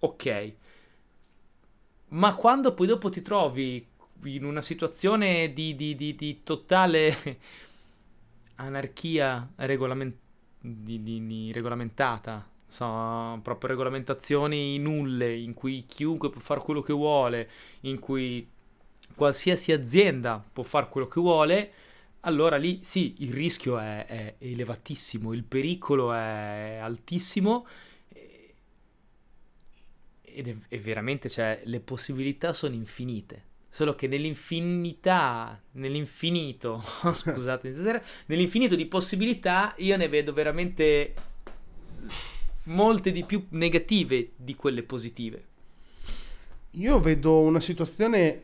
ok. 0.00 0.54
Ma 2.10 2.34
quando 2.34 2.72
poi 2.74 2.86
dopo 2.86 3.10
ti 3.10 3.20
trovi 3.20 3.86
in 4.24 4.44
una 4.44 4.62
situazione 4.62 5.52
di, 5.52 5.76
di- 5.76 5.94
di- 5.94 6.14
di 6.16 6.42
totale 6.42 7.14
anarchia 8.56 9.48
regolamen- 9.56 10.16
di- 10.60 11.02
di- 11.02 11.26
di 11.26 11.52
regolamentata, 11.52 12.44
sono 12.68 13.40
proprio 13.42 13.70
regolamentazioni 13.70 14.78
nulle 14.78 15.34
in 15.34 15.54
cui 15.54 15.84
chiunque 15.86 16.30
può 16.30 16.40
fare 16.40 16.60
quello 16.60 16.82
che 16.82 16.92
vuole, 16.92 17.50
in 17.80 17.98
cui 17.98 18.46
qualsiasi 19.14 19.72
azienda 19.72 20.44
può 20.52 20.62
fare 20.62 20.88
quello 20.88 21.08
che 21.08 21.20
vuole, 21.20 21.72
allora 22.20 22.56
lì 22.56 22.80
sì, 22.82 23.14
il 23.18 23.32
rischio 23.32 23.78
è, 23.78 24.04
è 24.06 24.34
elevatissimo, 24.38 25.32
il 25.32 25.44
pericolo 25.44 26.12
è 26.12 26.78
altissimo 26.80 27.66
ed 30.38 30.48
è, 30.48 30.56
è 30.68 30.78
veramente, 30.78 31.28
cioè, 31.28 31.60
le 31.64 31.80
possibilità 31.80 32.52
sono 32.52 32.74
infinite. 32.74 33.46
Solo 33.70 33.94
che 33.94 34.06
nell'infinità, 34.06 35.60
nell'infinito, 35.72 36.80
scusate, 37.12 37.70
nell'infinito 38.26 38.76
di 38.76 38.86
possibilità 38.86 39.74
io 39.78 39.96
ne 39.96 40.08
vedo 40.08 40.32
veramente 40.32 41.12
molte 42.68 43.10
di 43.10 43.24
più 43.24 43.46
negative 43.50 44.32
di 44.36 44.54
quelle 44.54 44.82
positive. 44.82 45.44
Io 46.72 46.98
vedo 47.00 47.40
una 47.40 47.60
situazione 47.60 48.42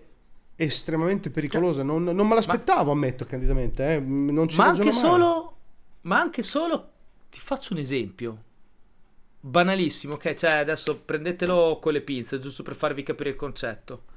estremamente 0.56 1.30
pericolosa, 1.30 1.82
cioè, 1.82 1.84
non, 1.84 2.04
non, 2.04 2.26
me 2.26 2.34
l'aspettavo, 2.34 2.84
ma, 2.84 2.92
ammetto 2.92 3.24
candidamente, 3.24 3.94
eh. 3.94 4.00
non 4.00 4.48
ci 4.48 4.56
ma 4.58 4.66
anche 4.66 4.92
solo, 4.92 5.56
ma 6.02 6.20
anche 6.20 6.42
solo, 6.42 6.90
ti 7.28 7.40
faccio 7.40 7.72
un 7.72 7.80
esempio, 7.80 8.42
banalissimo, 9.40 10.14
ok? 10.14 10.34
Cioè 10.34 10.54
adesso 10.54 11.00
prendetelo 11.00 11.78
con 11.80 11.92
le 11.92 12.00
pinze, 12.00 12.38
giusto 12.38 12.62
per 12.62 12.76
farvi 12.76 13.02
capire 13.02 13.30
il 13.30 13.36
concetto. 13.36 14.12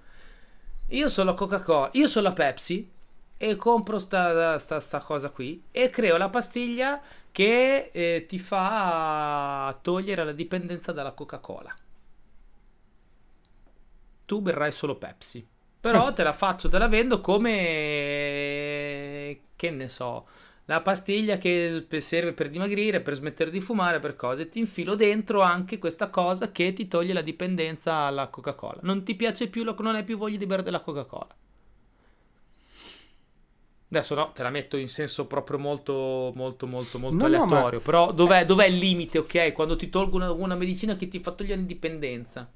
Io 0.92 1.10
sono 1.10 1.32
la 1.32 1.36
Coca-Cola, 1.36 1.90
io 1.94 2.08
sono 2.08 2.30
la 2.30 2.34
Pepsi 2.34 2.90
e 3.36 3.56
compro 3.56 4.00
sta, 4.00 4.58
sta, 4.58 4.80
sta 4.80 5.00
cosa 5.00 5.30
qui 5.30 5.62
e 5.72 5.90
creo 5.90 6.18
la 6.18 6.30
pastiglia 6.30 7.02
che 7.38 7.92
eh, 7.94 8.26
ti 8.28 8.40
fa 8.40 9.78
togliere 9.84 10.24
la 10.26 10.32
dipendenza 10.32 10.92
dalla 10.92 11.12
Coca-Cola. 11.12 11.72
Tu 14.26 14.42
berrai 14.42 14.72
solo 14.72 14.96
Pepsi. 14.96 15.48
Però 15.80 16.14
te 16.18 16.24
la 16.24 16.34
faccio, 16.34 16.68
te 16.68 16.80
la 16.80 16.88
vendo 16.88 17.22
come... 17.22 17.52
che 19.56 19.70
ne 19.70 19.88
so 19.88 20.28
la 20.66 20.82
pastiglia 20.82 21.38
che 21.38 21.86
serve 22.00 22.34
per 22.34 22.50
dimagrire, 22.50 23.02
per 23.02 23.14
smettere 23.14 23.52
di 23.52 23.62
fumare, 23.62 24.00
per 24.00 24.16
cose. 24.16 24.50
Ti 24.50 24.58
infilo 24.58 24.96
dentro 24.96 25.42
anche 25.42 25.78
questa 25.78 26.10
cosa 26.10 26.52
che 26.52 26.74
ti 26.74 26.88
toglie 26.88 27.14
la 27.14 27.22
dipendenza 27.22 27.94
alla 27.94 28.30
Coca-Cola. 28.30 28.80
Non 28.82 29.04
ti 29.04 29.14
piace 29.14 29.48
più, 29.48 29.64
non 29.64 29.94
hai 29.94 30.04
più 30.04 30.18
voglia 30.18 30.38
di 30.38 30.48
bere 30.48 30.64
della 30.64 30.82
Coca-Cola. 30.82 31.36
Adesso 33.90 34.16
no, 34.16 34.32
te 34.34 34.44
la 34.44 34.50
metto 34.50 34.76
in 34.76 34.90
senso 34.90 35.28
proprio 35.28 35.58
molto, 35.58 36.34
molto, 36.36 36.68
molto, 36.68 37.00
molto 37.00 37.18
no, 37.18 37.26
aleatorio. 37.26 37.56
No, 37.56 37.78
ma... 37.78 37.80
Però 37.80 38.12
dov'è, 38.12 38.44
dov'è, 38.44 38.66
il 38.66 38.78
limite, 38.78 39.20
ok? 39.20 39.54
Quando 39.54 39.78
ti 39.78 39.90
tolgo 39.90 40.18
una, 40.18 40.32
una 40.32 40.56
medicina 40.56 40.98
che 40.98 41.08
ti 41.08 41.20
fa 41.20 41.32
togliere 41.32 41.58
l'indipendenza. 41.58 42.50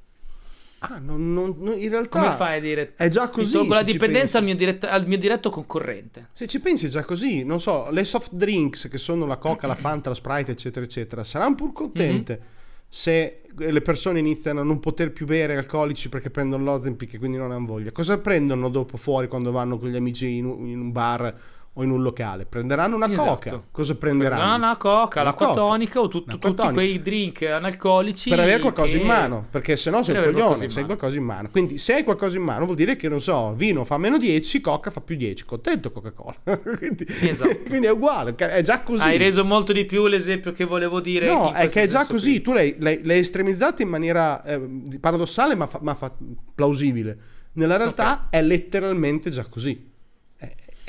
Ah, 0.80 0.98
non, 0.98 1.32
non, 1.32 1.56
in 1.78 1.90
realtà. 1.90 2.20
Come 2.20 2.36
fai 2.36 2.58
a 2.58 2.60
dire? 2.60 2.94
È 2.98 3.08
già 3.08 3.30
così. 3.30 3.52
Ti 3.52 3.58
tolgo 3.58 3.74
la 3.76 3.84
dipendenza 3.84 4.40
al 4.40 4.44
mio, 4.44 4.56
dirett- 4.56 4.84
al 4.84 5.08
mio, 5.08 5.18
diretto 5.18 5.50
concorrente. 5.50 6.30
Se 6.34 6.48
ci 6.48 6.60
pensi, 6.60 6.88
è 6.88 6.90
già 6.90 7.06
così. 7.06 7.46
Non 7.46 7.62
so, 7.62 7.90
le 7.92 8.04
soft 8.04 8.34
drinks 8.34 8.90
che 8.90 8.98
sono 8.98 9.26
la 9.26 9.38
Coca, 9.38 9.68
la 9.68 9.76
Fanta, 9.80 10.10
la 10.10 10.16
Sprite, 10.16 10.52
eccetera, 10.52 10.84
eccetera, 10.84 11.24
saranno 11.24 11.56
pur 11.56 11.72
contente 11.72 12.40
mm-hmm. 12.40 12.60
Se 12.94 13.44
le 13.56 13.82
persone 13.82 14.20
iniziano 14.20 14.60
a 14.60 14.64
non 14.64 14.82
poter 14.82 15.14
più 15.14 15.26
bere 15.26 15.56
alcolici 15.56 16.10
perché 16.10 16.30
prendono 16.30 16.66
l'Ozempic 16.66 17.14
e 17.14 17.20
quindi 17.20 17.38
non 17.38 17.54
hanno 17.54 17.66
voglia. 17.66 17.94
Cosa 17.94 18.20
prendono 18.20 18.68
dopo 18.68 18.98
fuori 18.98 19.30
quando 19.30 19.50
vanno 19.52 19.80
con 19.80 19.88
gli 19.88 19.96
amici 19.96 20.36
in 20.36 20.46
un, 20.46 20.92
bar? 20.92 21.40
O 21.74 21.84
in 21.84 21.90
un 21.90 22.02
locale 22.02 22.46
prenderanno 22.46 22.98
una 22.98 23.10
esatto. 23.10 23.30
coca 23.30 23.64
cosa 23.72 23.96
prenderanno? 23.96 24.42
prenderanno 24.42 24.66
una 24.66 24.78
coca, 24.78 25.24
l'acqua 25.24 25.48
coca. 25.48 25.60
tonica 25.60 26.02
o 26.02 26.08
tutto, 26.10 26.38
tutti 26.38 26.70
quei 26.74 27.02
drink 27.02 27.44
analcolici 27.44 28.30
per 28.30 28.42
avere 28.42 28.60
qualcosa 28.60 28.92
che... 28.92 29.00
in 29.00 29.08
mano 29.08 29.46
perché 29.50 29.78
se 29.78 29.90
no 29.90 30.04
sei 30.04 30.18
un 30.18 30.24
coglione 30.24 30.70
se 30.70 30.80
hai 30.80 30.86
qualcosa 30.86 31.18
in 31.18 31.24
mano 31.24 31.50
quindi 31.50 31.78
se 31.78 31.94
hai 31.94 32.04
qualcosa 32.04 32.36
in 32.36 32.44
mano 32.44 32.66
vuol 32.66 32.76
dire 32.76 32.98
che 32.98 33.08
non 33.08 33.22
so 33.22 33.54
vino 33.54 33.86
fa 33.86 33.98
meno 33.98 34.18
10 34.18 34.60
coca 34.60 34.90
fa 34.90 35.00
più 35.00 35.16
10 35.16 35.46
contento 35.46 35.92
Coca 35.94 36.12
Cola 36.12 36.36
quindi, 36.78 37.06
esatto. 37.08 37.60
quindi 37.66 37.88
è 37.88 37.92
uguale 37.92 38.36
è 38.36 38.62
già 38.62 38.82
così 38.82 39.04
hai 39.04 39.18
reso 39.18 39.46
molto 39.46 39.72
di 39.72 39.86
più 39.86 40.08
l'esempio 40.08 40.52
che 40.52 40.66
volevo 40.66 41.00
dire 41.00 41.28
no 41.28 41.54
è 41.54 41.68
che 41.68 41.84
è 41.84 41.88
già 41.88 42.06
così 42.06 42.32
qui. 42.32 42.42
tu 42.42 42.52
l'hai, 42.52 42.76
l'hai, 42.80 43.00
l'hai, 43.02 43.20
estremizzato 43.20 43.82
in 43.82 43.88
maniera 43.88 44.44
eh, 44.44 44.60
paradossale 45.00 45.56
ma, 45.56 45.68
fa, 45.68 45.80
ma 45.82 45.94
fa 45.94 46.12
plausibile 46.54 47.18
nella 47.54 47.78
realtà 47.78 48.26
okay. 48.28 48.42
è 48.42 48.44
letteralmente 48.44 49.30
già 49.30 49.46
così 49.46 49.91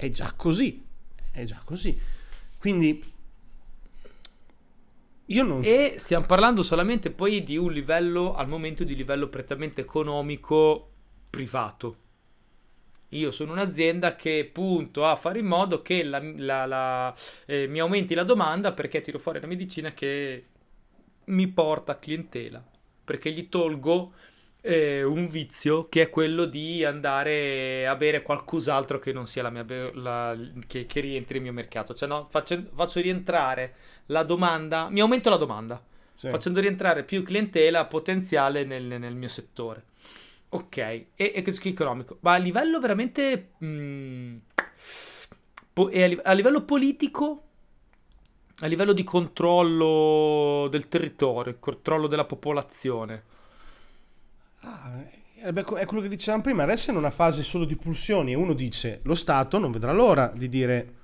è 0.06 0.10
già 0.10 0.32
così, 0.34 0.84
è 1.30 1.44
già 1.44 1.60
così. 1.64 1.98
Quindi 2.58 3.12
io 5.26 5.42
non 5.44 5.62
so. 5.62 5.68
E 5.68 5.94
stiamo 5.96 6.26
parlando 6.26 6.62
solamente 6.62 7.10
poi 7.10 7.42
di 7.42 7.56
un 7.56 7.72
livello, 7.72 8.34
al 8.34 8.48
momento 8.48 8.84
di 8.84 8.96
livello 8.96 9.28
prettamente 9.28 9.80
economico 9.80 10.90
privato. 11.30 11.96
Io 13.10 13.30
sono 13.30 13.52
un'azienda 13.52 14.16
che 14.16 14.48
punto 14.50 15.04
a 15.04 15.16
fare 15.16 15.38
in 15.38 15.46
modo 15.46 15.82
che 15.82 16.02
la, 16.02 16.20
la, 16.36 16.66
la, 16.66 17.14
eh, 17.46 17.66
mi 17.66 17.78
aumenti 17.78 18.14
la 18.14 18.24
domanda 18.24 18.72
perché 18.72 19.02
tiro 19.02 19.18
fuori 19.18 19.38
la 19.38 19.46
medicina 19.46 19.92
che 19.92 20.46
mi 21.26 21.46
porta 21.48 21.98
clientela. 21.98 22.64
Perché 23.04 23.30
gli 23.30 23.48
tolgo 23.48 24.12
eh, 24.62 25.02
un 25.02 25.26
vizio 25.26 25.88
che 25.88 26.02
è 26.02 26.10
quello 26.10 26.44
di 26.44 26.84
andare 26.84 27.86
a 27.86 27.96
bere 27.96 28.22
qualcos'altro 28.22 29.00
che 29.00 29.12
non 29.12 29.26
sia 29.26 29.42
la 29.42 29.50
mia 29.50 29.64
la, 29.94 30.36
che, 30.66 30.86
che, 30.86 31.00
rientri 31.00 31.34
nel 31.34 31.42
mio 31.42 31.52
mercato. 31.52 31.94
Cioè, 31.94 32.08
no, 32.08 32.26
faccio, 32.30 32.62
faccio, 32.72 33.00
rientrare 33.00 33.74
la 34.06 34.22
domanda, 34.22 34.88
mi 34.88 35.00
aumento 35.00 35.30
la 35.30 35.36
domanda, 35.36 35.82
sì. 36.14 36.28
facendo 36.28 36.60
rientrare 36.60 37.02
più 37.02 37.22
clientela 37.22 37.86
potenziale 37.86 38.64
nel, 38.64 38.84
nel 38.84 39.14
mio 39.16 39.28
settore. 39.28 39.84
Ok, 40.50 40.76
e, 40.76 41.08
e 41.16 41.42
questo 41.42 41.66
economico, 41.66 42.18
ma 42.20 42.34
a 42.34 42.36
livello 42.36 42.78
veramente 42.78 43.52
mh, 43.58 43.66
mm, 43.66 44.36
po- 45.72 45.90
a, 45.92 46.20
a 46.22 46.32
livello 46.32 46.62
politico 46.62 47.44
a 48.60 48.66
livello 48.66 48.92
di 48.92 49.02
controllo 49.02 50.68
del 50.68 50.86
territorio, 50.86 51.56
controllo 51.58 52.06
della 52.06 52.26
popolazione. 52.26 53.24
Ah, 54.64 55.02
è 55.42 55.52
quello 55.86 56.02
che 56.02 56.08
dicevamo 56.08 56.42
prima, 56.42 56.62
adesso 56.62 56.88
è 56.88 56.92
in 56.92 56.98
una 56.98 57.10
fase 57.10 57.42
solo 57.42 57.64
di 57.64 57.76
pulsioni 57.76 58.32
e 58.32 58.36
uno 58.36 58.52
dice 58.52 59.00
lo 59.02 59.14
Stato 59.14 59.58
non 59.58 59.72
vedrà 59.72 59.92
l'ora 59.92 60.32
di 60.34 60.48
dire 60.48 60.94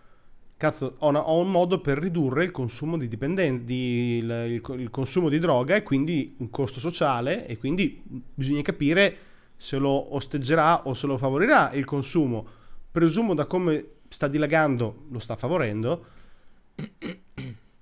cazzo 0.56 0.96
ho, 0.98 1.08
una, 1.08 1.28
ho 1.28 1.40
un 1.40 1.50
modo 1.50 1.80
per 1.80 1.98
ridurre 1.98 2.44
il 2.44 2.50
consumo 2.50 2.96
di 2.96 3.08
dipendenti, 3.08 3.72
il, 3.74 4.62
il, 4.64 4.80
il, 4.80 4.90
consumo 4.90 5.28
di 5.28 5.38
droga 5.38 5.76
e 5.76 5.82
quindi 5.82 6.34
un 6.38 6.50
costo 6.50 6.78
sociale 6.80 7.46
e 7.46 7.56
quindi 7.56 8.02
bisogna 8.34 8.62
capire 8.62 9.16
se 9.56 9.76
lo 9.76 10.14
osteggerà 10.14 10.86
o 10.86 10.94
se 10.94 11.06
lo 11.06 11.16
favorirà 11.16 11.72
il 11.72 11.84
consumo. 11.84 12.46
Presumo 12.90 13.34
da 13.34 13.46
come 13.46 13.86
sta 14.08 14.28
dilagando 14.28 15.06
lo 15.10 15.18
sta 15.18 15.36
favorendo 15.36 16.06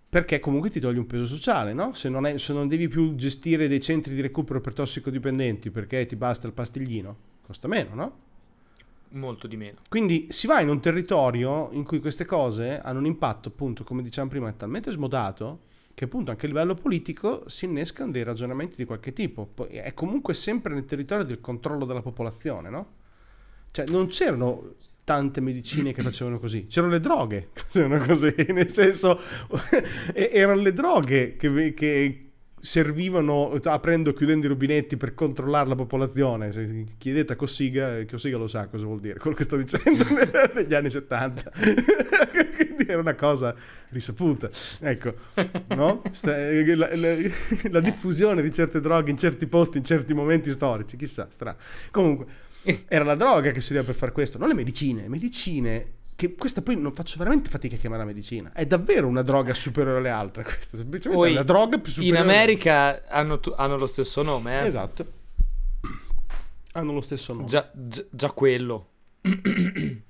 perché 0.08 0.40
comunque 0.40 0.70
ti 0.70 0.80
togli 0.80 0.98
un 0.98 1.06
peso 1.06 1.26
sociale, 1.26 1.72
no? 1.72 1.92
Se 1.94 2.08
non, 2.08 2.26
è, 2.26 2.38
se 2.38 2.52
non, 2.52 2.68
devi 2.68 2.88
più 2.88 3.14
gestire 3.16 3.68
dei 3.68 3.80
centri 3.80 4.14
di 4.14 4.20
recupero 4.20 4.60
per 4.60 4.72
tossicodipendenti 4.72 5.70
perché 5.70 6.06
ti 6.06 6.16
basta 6.16 6.46
il 6.46 6.52
pastiglino, 6.52 7.16
costa 7.42 7.68
meno, 7.68 7.94
no? 7.94 8.16
Molto 9.10 9.46
di 9.46 9.56
meno. 9.56 9.78
Quindi 9.88 10.26
si 10.30 10.46
va 10.46 10.60
in 10.60 10.68
un 10.68 10.80
territorio 10.80 11.70
in 11.72 11.84
cui 11.84 12.00
queste 12.00 12.24
cose 12.24 12.80
hanno 12.80 12.98
un 12.98 13.06
impatto, 13.06 13.48
appunto, 13.48 13.84
come 13.84 14.02
dicevamo 14.02 14.30
prima, 14.30 14.52
talmente 14.52 14.90
smodato 14.90 15.60
che 15.96 16.04
appunto 16.04 16.30
anche 16.30 16.44
a 16.44 16.48
livello 16.48 16.74
politico 16.74 17.48
si 17.48 17.64
innescano 17.64 18.10
dei 18.10 18.22
ragionamenti 18.22 18.76
di 18.76 18.84
qualche 18.84 19.14
tipo. 19.14 19.54
È 19.66 19.94
comunque 19.94 20.34
sempre 20.34 20.74
nel 20.74 20.84
territorio 20.84 21.24
del 21.24 21.40
controllo 21.40 21.86
della 21.86 22.02
popolazione, 22.02 22.68
no? 22.68 22.86
Cioè 23.70 23.86
non 23.88 24.06
c'erano 24.08 24.74
tante 25.06 25.40
medicine 25.40 25.92
che 25.92 26.02
facevano 26.02 26.40
così. 26.40 26.66
C'erano 26.66 26.90
le 26.90 26.98
droghe 26.98 27.50
che 27.52 27.62
facevano 27.68 28.04
così, 28.04 28.34
nel 28.50 28.72
senso, 28.72 29.20
erano 30.12 30.60
le 30.60 30.72
droghe 30.72 31.36
che, 31.36 31.72
che 31.74 32.26
servivano 32.58 33.52
aprendo 33.62 34.10
e 34.10 34.14
chiudendo 34.14 34.46
i 34.46 34.48
rubinetti 34.48 34.96
per 34.96 35.14
controllare 35.14 35.68
la 35.68 35.76
popolazione. 35.76 36.50
Se 36.50 36.86
chiedete 36.98 37.34
a 37.34 37.36
Cossiga, 37.36 38.04
Cossiga 38.04 38.36
lo 38.36 38.48
sa 38.48 38.66
cosa 38.66 38.84
vuol 38.84 38.98
dire, 38.98 39.20
quello 39.20 39.36
che 39.36 39.44
sto 39.44 39.56
dicendo 39.56 40.04
negli 40.52 40.74
anni 40.74 40.90
70. 40.90 41.52
Quindi 42.56 42.86
era 42.88 43.00
una 43.00 43.14
cosa 43.14 43.54
risaputa. 43.90 44.50
Ecco, 44.80 45.14
no? 45.68 46.02
la, 46.22 46.96
la, 46.96 47.16
la, 47.70 47.80
diffusione 47.80 48.42
di 48.42 48.52
certe 48.52 48.80
droghe 48.80 49.12
in 49.12 49.16
certi 49.16 49.46
posti, 49.46 49.78
in 49.78 49.84
certi 49.84 50.14
momenti 50.14 50.50
storici, 50.50 50.96
chissà, 50.96 51.28
strano. 51.30 51.58
Comunque, 51.92 52.26
era 52.88 53.04
la 53.04 53.14
droga 53.14 53.50
che 53.50 53.60
serviva 53.60 53.84
per 53.84 53.94
fare 53.94 54.12
questo, 54.12 54.38
non 54.38 54.48
le 54.48 54.54
medicine. 54.54 55.08
Medicine 55.08 55.94
che 56.16 56.34
questa 56.34 56.62
poi 56.62 56.76
non 56.76 56.92
faccio 56.92 57.18
veramente 57.18 57.50
fatica 57.50 57.76
a 57.76 57.78
chiamare 57.78 58.02
la 58.02 58.08
medicina. 58.08 58.50
È 58.52 58.64
davvero 58.64 59.06
una 59.06 59.22
droga 59.22 59.52
superiore 59.52 59.98
alle 59.98 60.10
altre. 60.10 60.42
Questa 60.44 60.76
semplicemente 60.76 61.22
poi, 61.22 61.30
è 61.30 61.36
una 61.36 61.44
droga 61.44 61.78
più 61.78 61.92
superiore. 61.92 62.18
In 62.18 62.24
America 62.24 63.06
hanno, 63.06 63.38
hanno 63.56 63.76
lo 63.76 63.86
stesso 63.86 64.22
nome, 64.22 64.62
eh? 64.62 64.66
Esatto. 64.66 65.06
Hanno 66.72 66.92
lo 66.92 67.00
stesso 67.02 67.34
nome. 67.34 67.46
Già, 67.46 67.70
già, 67.74 68.04
già 68.10 68.30
quello. 68.30 68.88
Quindi 69.20 70.04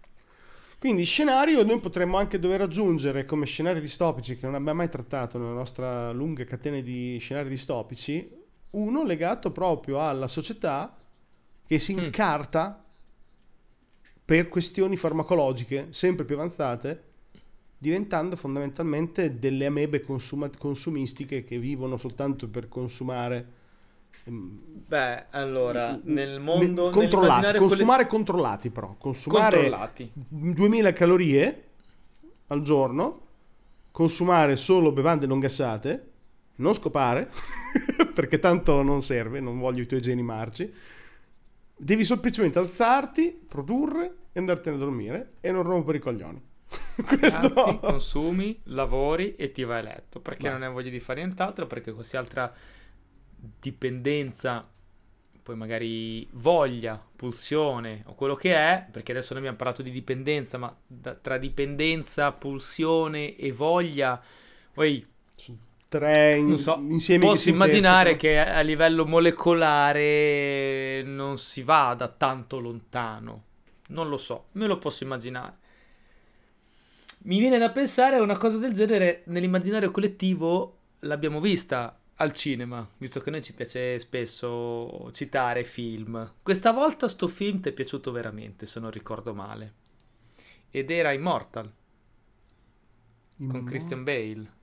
Quindi 0.78 1.04
scenario 1.04 1.64
noi 1.64 1.80
potremmo 1.80 2.18
anche 2.18 2.38
dover 2.38 2.60
aggiungere 2.60 3.24
come 3.24 3.46
scenari 3.46 3.80
distopici 3.80 4.38
che 4.38 4.46
non 4.46 4.54
abbiamo 4.54 4.78
mai 4.78 4.88
trattato 4.88 5.38
nella 5.38 5.52
nostra 5.52 6.12
lunga 6.12 6.44
catena 6.44 6.78
di 6.80 7.16
scenari 7.18 7.48
distopici, 7.48 8.30
uno 8.70 9.02
legato 9.02 9.50
proprio 9.50 9.98
alla 9.98 10.28
società 10.28 10.94
che 11.66 11.78
si 11.78 11.94
Mm. 11.94 11.98
incarta 11.98 12.82
per 14.24 14.48
questioni 14.48 14.96
farmacologiche 14.96 15.88
sempre 15.90 16.24
più 16.24 16.34
avanzate, 16.36 17.02
diventando 17.78 18.34
fondamentalmente 18.36 19.38
delle 19.38 19.66
amebe 19.66 20.00
consuma- 20.00 20.50
consumistiche 20.56 21.44
che 21.44 21.58
vivono 21.58 21.96
soltanto 21.96 22.48
per 22.48 22.68
consumare. 22.68 23.46
ehm, 24.24 24.60
Beh, 24.88 25.26
allora, 25.30 25.92
n- 25.92 26.00
nel 26.04 26.40
mondo... 26.40 26.90
controllati, 26.90 27.02
nell'immaginare 27.02 27.42
quelle- 27.58 27.58
consumare 27.68 28.06
controllati 28.08 28.70
però, 28.70 28.94
consumare 28.98 29.56
controllati. 29.56 30.10
2000 30.14 30.92
calorie 30.92 31.62
al 32.48 32.62
giorno, 32.62 33.20
consumare 33.92 34.56
solo 34.56 34.90
bevande 34.90 35.26
non 35.26 35.38
gassate, 35.38 36.10
non 36.56 36.74
scopare, 36.74 37.30
perché 38.14 38.38
tanto 38.40 38.82
non 38.82 39.02
serve, 39.02 39.38
non 39.40 39.58
voglio 39.58 39.82
i 39.82 39.86
tuoi 39.86 40.00
geni 40.02 40.22
marci. 40.22 40.72
Devi 41.78 42.04
semplicemente 42.04 42.58
alzarti, 42.58 43.38
produrre 43.46 44.16
e 44.32 44.38
andartene 44.38 44.76
a 44.76 44.78
dormire 44.78 45.32
e 45.40 45.50
non 45.50 45.62
rompere 45.62 45.98
i 45.98 46.00
coglioni. 46.00 46.42
Questo 47.18 47.50
Cazzi, 47.50 47.78
consumi, 47.80 48.60
lavori 48.64 49.36
e 49.36 49.52
ti 49.52 49.62
vai 49.64 49.80
a 49.80 49.82
letto. 49.82 50.20
Perché 50.20 50.44
Basta. 50.44 50.58
non 50.58 50.66
hai 50.66 50.72
voglia 50.72 50.90
di 50.90 51.00
fare 51.00 51.22
nient'altro? 51.22 51.66
Perché 51.66 51.92
qualsiasi 51.92 52.24
altra 52.24 52.54
dipendenza, 53.60 54.66
poi 55.42 55.56
magari 55.56 56.26
voglia, 56.32 57.00
pulsione 57.14 58.02
o 58.06 58.14
quello 58.14 58.34
che 58.34 58.54
è, 58.54 58.86
perché 58.90 59.12
adesso 59.12 59.34
noi 59.34 59.42
abbiamo 59.42 59.58
parlato 59.58 59.82
di 59.82 59.90
dipendenza, 59.90 60.56
ma 60.58 60.74
da- 60.86 61.14
tra 61.14 61.36
dipendenza, 61.36 62.32
pulsione 62.32 63.36
e 63.36 63.52
voglia, 63.52 64.20
poi 64.72 65.06
tre 65.88 66.36
in- 66.36 66.48
non 66.48 66.58
so, 66.58 66.76
insiemi 66.88 67.22
che 67.22 67.26
posso 67.28 67.48
immaginare 67.48 68.12
intersecano. 68.12 68.44
che 68.44 68.58
a 68.58 68.60
livello 68.60 69.06
molecolare 69.06 71.02
non 71.04 71.38
si 71.38 71.62
vada 71.62 72.08
tanto 72.08 72.58
lontano. 72.58 73.44
Non 73.88 74.08
lo 74.08 74.16
so, 74.16 74.46
me 74.52 74.66
lo 74.66 74.78
posso 74.78 75.04
immaginare. 75.04 75.64
Mi 77.18 77.38
viene 77.38 77.58
da 77.58 77.70
pensare 77.70 78.16
a 78.16 78.22
una 78.22 78.36
cosa 78.36 78.58
del 78.58 78.72
genere 78.72 79.22
nell'immaginario 79.26 79.90
collettivo 79.90 80.78
l'abbiamo 81.00 81.40
vista 81.40 81.98
al 82.16 82.32
cinema, 82.32 82.88
visto 82.98 83.20
che 83.20 83.28
a 83.28 83.32
noi 83.32 83.42
ci 83.42 83.52
piace 83.52 83.98
spesso 83.98 85.10
citare 85.12 85.64
film. 85.64 86.34
Questa 86.42 86.72
volta 86.72 87.08
sto 87.08 87.26
film 87.28 87.60
ti 87.60 87.68
è 87.68 87.72
piaciuto 87.72 88.10
veramente, 88.12 88.64
se 88.66 88.80
non 88.80 88.90
ricordo 88.90 89.34
male. 89.34 89.74
Ed 90.70 90.90
era 90.90 91.12
Immortal 91.12 91.70
con 93.48 93.64
Christian 93.64 94.02
Bale. 94.02 94.54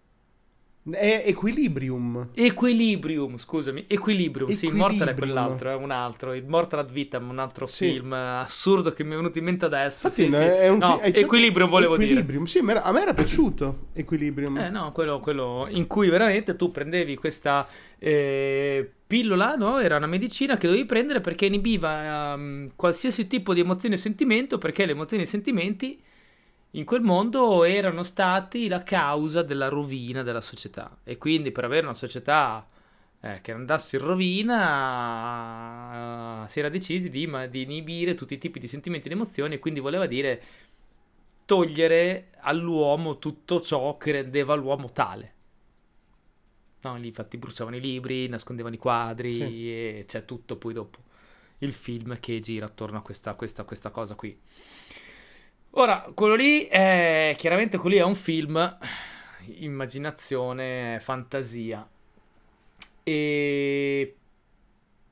È 0.92 1.24
Equilibrium. 1.28 2.32
Equilibrium, 2.34 3.38
scusami, 3.38 3.86
Equilibrium, 3.88 4.50
sì, 4.52 4.66
Immortal 4.66 5.08
è 5.08 5.12
Equilibrium. 5.12 5.16
quell'altro, 5.34 5.70
è 5.70 5.76
un 5.76 5.92
altro, 5.92 6.34
Immortal 6.34 6.80
ad 6.80 6.92
Vitam, 6.92 7.30
un 7.30 7.40
altro 7.40 7.66
Sì. 7.68 7.86
film 7.92 8.12
assurdo 8.12 8.92
che 8.92 9.06
mi 9.06 9.14
è 9.14 9.16
venuto 9.16 9.38
in 9.38 9.46
mente 9.46 9.64
adesso. 9.64 10.08
Infatti, 10.08 10.26
sì, 10.26 10.30
no, 10.30 10.38
sì. 10.38 10.44
è 10.44 10.68
un 10.68 10.80
No, 10.80 10.98
fi- 11.02 11.20
Equilibrium 11.22 11.70
volevo 11.70 11.94
Equilibrium. 11.96 12.44
Sì, 12.46 12.60
ma 12.60 12.72
era- 12.72 12.84
a 12.84 12.92
me 12.92 13.02
era 13.02 13.14
piaciuto 13.14 13.88
Equilibrium. 13.94 14.56
dire. 14.56 14.66
Eh 14.66 14.70
no, 14.70 14.92
quello, 14.92 15.22
quello 15.22 15.68
in 15.70 15.88
cui 15.88 16.10
veramente 16.10 16.58
tu 16.58 16.70
prendevi 16.70 17.16
questa 17.16 17.66
eh, 17.98 18.92
pillola, 19.08 19.56
no? 19.56 19.80
Era 19.80 19.96
una 19.96 20.08
medicina 20.08 20.58
che 20.58 20.68
dovevi 20.68 20.86
prendere 20.86 21.22
perché 21.22 21.46
inibiva 21.46 22.34
ehm, 22.34 22.72
qualsiasi 22.76 23.28
tipo 23.28 23.54
di 23.54 23.62
emozione 23.62 23.96
e 23.96 23.98
sentimento, 23.98 24.58
perché 24.58 24.86
le 24.86 24.92
emozioni 24.92 25.24
e 25.24 25.26
i 25.26 25.30
sentimenti 25.30 25.98
in 26.76 26.86
quel 26.86 27.02
mondo 27.02 27.64
erano 27.64 28.04
stati 28.04 28.68
la 28.68 28.84
causa 28.84 29.42
della 29.44 29.68
rovina 29.68 30.24
della 30.24 30.42
società. 30.42 30.98
E 31.04 31.18
quindi 31.18 31.52
per 31.52 31.66
avere 31.66 31.86
una 31.86 31.94
società 31.94 32.68
eh, 33.22 33.42
che 33.42 33.52
andasse 33.52 33.98
in 33.98 34.04
rovina, 34.04 34.60
eh, 36.46 36.50
si 36.50 36.60
era 36.60 36.70
decisi 36.70 37.10
di, 37.10 37.30
di 37.50 37.62
inibire 37.62 38.16
tutti 38.16 38.34
i 38.34 38.38
tipi 38.40 38.60
di 38.60 38.68
sentimenti 38.68 39.08
ed 39.08 39.14
emozioni, 39.14 39.54
e 39.56 39.60
quindi 39.60 39.80
voleva 39.80 40.08
dire 40.08 40.44
togliere 41.46 42.32
all'uomo 42.40 43.20
tutto 43.20 43.62
ciò 43.62 43.98
che 43.98 44.12
rendeva 44.12 44.56
l'uomo 44.56 44.92
tale. 44.92 45.32
No, 46.82 46.98
lì 46.98 47.08
infatti 47.08 47.38
bruciavano 47.38 47.76
i 47.76 47.82
libri, 47.82 48.28
nascondevano 48.28 48.76
i 48.76 48.80
quadri 48.80 49.34
Sì. 49.36 49.72
e 49.72 50.06
c'è 50.08 50.26
tutto 50.26 50.58
poi 50.58 50.74
dopo 50.74 51.00
il 51.60 51.72
film 51.72 52.20
che 52.20 52.40
gira 52.40 52.66
attorno 52.66 52.98
a 52.98 53.02
questa, 53.02 53.36
questa, 53.36 53.64
questa 53.64 53.90
cosa 53.90 54.16
qui. 54.16 54.38
Ora, 55.76 56.12
quello 56.14 56.36
lì 56.36 56.66
è 56.66 57.34
chiaramente 57.36 57.78
quello 57.80 57.96
lì 57.96 58.02
è 58.02 58.06
un 58.06 58.14
film, 58.14 58.78
immaginazione, 59.58 61.00
fantasia. 61.00 61.88
E 63.04 64.16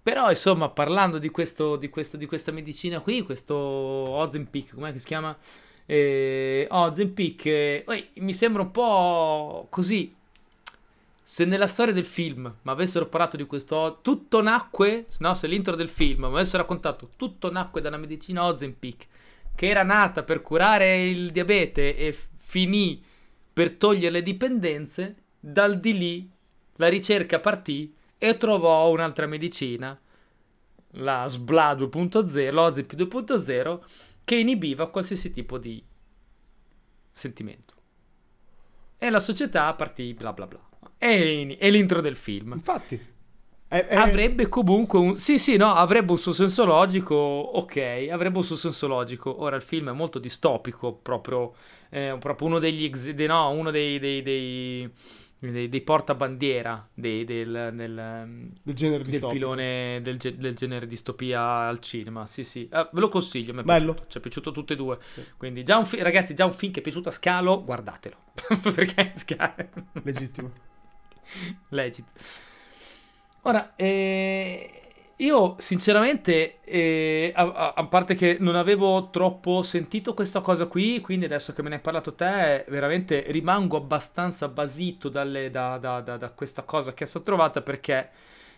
però, 0.04 0.30
insomma, 0.30 0.70
parlando 0.70 1.18
di 1.18 1.30
questo, 1.30 1.76
di 1.78 1.90
questo, 1.90 2.18
di 2.18 2.28
questa 2.28 2.52
medicina 2.52 3.00
qui, 3.02 3.24
questo 3.24 3.56
Ozempic, 3.56 4.74
com'è 4.76 4.92
che 4.92 5.00
si 5.00 5.06
chiama? 5.08 5.36
Eh, 5.86 6.68
Ozempic, 6.70 7.46
eh, 7.46 8.10
mi 8.16 8.34
sembra 8.34 8.62
un 8.62 8.72
po' 8.72 9.68
così. 9.70 10.14
Se 11.24 11.46
nella 11.46 11.68
storia 11.68 11.94
del 11.94 12.06
film 12.06 12.44
mi 12.62 12.72
avessero 12.72 13.08
parlato 13.08 13.38
di 13.38 13.46
questo, 13.46 14.00
tutto 14.02 14.42
nacque, 14.42 15.06
no, 15.20 15.34
se 15.34 15.48
l'intro 15.48 15.76
del 15.76 15.90
film 15.90 16.22
mi 16.22 16.34
avessero 16.34 16.62
raccontato, 16.64 17.10
tutto 17.16 17.52
nacque 17.52 17.82
da 17.82 17.88
una 17.88 17.98
medicina 17.98 18.46
Ozempic 18.46 19.08
che 19.62 19.68
era 19.68 19.84
nata 19.84 20.24
per 20.24 20.42
curare 20.42 21.08
il 21.08 21.30
diabete 21.30 21.96
e 21.96 22.18
finì 22.36 23.00
per 23.54 23.74
togliere 23.74 24.10
le 24.10 24.22
dipendenze, 24.24 25.18
dal 25.40 25.80
di 25.80 25.96
lì 25.96 26.32
la 26.78 26.88
ricerca 26.88 27.40
partì 27.40 27.96
e 28.18 28.38
trovò 28.38 28.90
un'altra 28.90 29.28
medicina, 29.28 29.96
la 30.94 31.28
SBLA 31.30 31.74
2.0, 31.74 32.52
l'Ozempic 32.52 33.00
2.0, 33.02 33.80
che 34.24 34.36
inibiva 34.36 34.90
qualsiasi 34.90 35.32
tipo 35.32 35.60
di 35.60 35.84
sentimento. 37.12 37.76
E 38.98 39.12
la 39.12 39.20
società 39.20 39.72
partì 39.76 40.16
bla 40.16 40.34
bla 40.34 40.48
bla. 40.48 40.70
E, 40.98 41.56
e 41.60 41.70
l'intro 41.70 42.02
del 42.02 42.16
film. 42.16 42.54
Infatti. 42.54 43.11
È- 43.72 43.86
è- 43.86 43.96
Avrebbe 43.96 44.50
comunque 44.50 45.00
un... 45.00 45.16
Sì, 45.16 45.40
sì, 45.40 45.56
no, 45.56 45.74
avrebbe 45.74 46.12
un 46.12 46.18
suo 46.18 46.34
senso 46.34 46.66
logico, 46.66 47.16
ok, 47.16 48.08
avrebbe 48.12 48.38
un 48.38 48.44
suo 48.44 48.58
senso 48.58 48.86
logico. 48.88 49.42
Ora 49.44 49.56
il 49.56 49.62
film 49.62 49.88
è 49.90 49.94
molto 49.94 50.20
distopico, 50.20 50.92
proprio, 50.94 51.54
eh, 51.90 52.18
proprio 52.20 52.48
uno 52.50 52.60
degli... 52.60 52.84
ex- 52.84 53.12
de- 53.12 53.28
no, 53.28 53.50
uno 53.52 53.72
dei... 53.72 53.98
dei, 53.98 54.22
dei, 54.22 54.92
dei- 55.40 55.70
dei 55.70 55.82
portabandiera 55.82 56.86
del, 56.94 57.24
del, 57.26 57.74
del 57.74 58.76
genere 58.76 59.04
del 59.06 59.24
filone 59.24 60.00
del, 60.04 60.18
ge- 60.18 60.36
del 60.38 60.54
genere 60.54 60.86
distopia 60.86 61.42
al 61.68 61.80
cinema. 61.80 62.28
Sì, 62.28 62.44
sì, 62.44 62.68
Eh, 62.70 62.90
ve 62.92 63.00
lo 63.00 63.08
consiglio. 63.08 63.54
Mi 63.54 63.62
è 63.62 63.64
Bello. 63.64 63.94
piaciuto, 63.94 64.12
Ci 64.12 64.18
è 64.18 64.22
piaciuto 64.22 64.52
tutte 64.52 64.74
e 64.74 64.76
due. 64.76 65.00
Sì. 65.14 65.24
Quindi, 65.38 65.64
già 65.64 65.78
un 65.78 65.86
fi- 65.86 66.02
ragazzi, 66.04 66.36
già 66.36 66.44
un 66.44 66.52
film 66.52 66.74
che 66.74 66.80
è 66.80 66.84
piaciuto 66.84 67.08
a 67.08 67.14
scalo, 67.14 67.64
guardatelo. 67.64 68.18
Perché 68.76 69.14
Scalo. 69.16 69.56
Legittimo. 70.04 70.52
Legit. 71.70 72.06
Ora, 73.44 73.74
eh, 73.76 74.70
io 75.18 75.56
sinceramente, 75.58 76.60
eh, 76.64 77.32
a, 77.36 77.42
a- 77.52 77.74
a 77.76 77.86
parte 77.88 78.14
che 78.16 78.38
non 78.40 78.56
avevo 78.56 79.10
troppo 79.10 79.62
sentito 79.64 80.14
questa 80.14 80.42
cosa 80.42 80.68
qui, 80.68 81.00
quindi 81.02 81.26
adesso 81.26 81.52
che 81.54 81.62
me 81.64 81.70
ne 81.70 81.76
hai 81.76 81.82
parlato 81.82 82.14
te, 82.14 82.66
veramente 82.70 83.24
rimango 83.30 83.78
abbastanza 83.78 84.48
basito 84.48 85.10
dalle- 85.10 85.50
da, 85.50 85.78
da- 85.80 86.02
da- 86.02 86.18
da 86.18 86.30
questa 86.32 86.64
cosa 86.64 86.94
che 86.94 87.04
è 87.06 87.08
stata 87.08 87.26
trovata 87.26 87.62
perché 87.62 88.10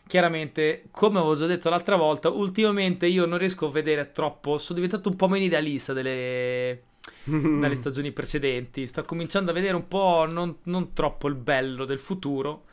chiaramente, 0.05 0.85
come 0.91 1.19
avevo 1.19 1.35
già 1.35 1.45
detto 1.45 1.69
l'altra 1.69 1.95
volta, 1.95 2.29
ultimamente 2.29 3.05
io 3.07 3.25
non 3.25 3.37
riesco 3.37 3.67
a 3.67 3.71
vedere 3.71 4.11
troppo, 4.11 4.57
sono 4.57 4.79
diventato 4.79 5.07
un 5.09 5.15
po' 5.15 5.27
meno 5.29 5.45
idealista 5.45 5.93
delle, 5.93 6.83
dalle 7.55 7.75
stagioni 7.75 8.11
precedenti. 8.11 8.85
Sto 8.87 9.03
cominciando 9.03 9.51
a 9.51 9.53
vedere 9.53 9.75
un 9.75 9.87
po' 9.87 10.25
non, 10.29 10.57
non 10.63 10.93
troppo 10.93 11.27
il 11.29 11.35
bello 11.35 11.85
del 11.85 11.99
futuro. 11.99 12.65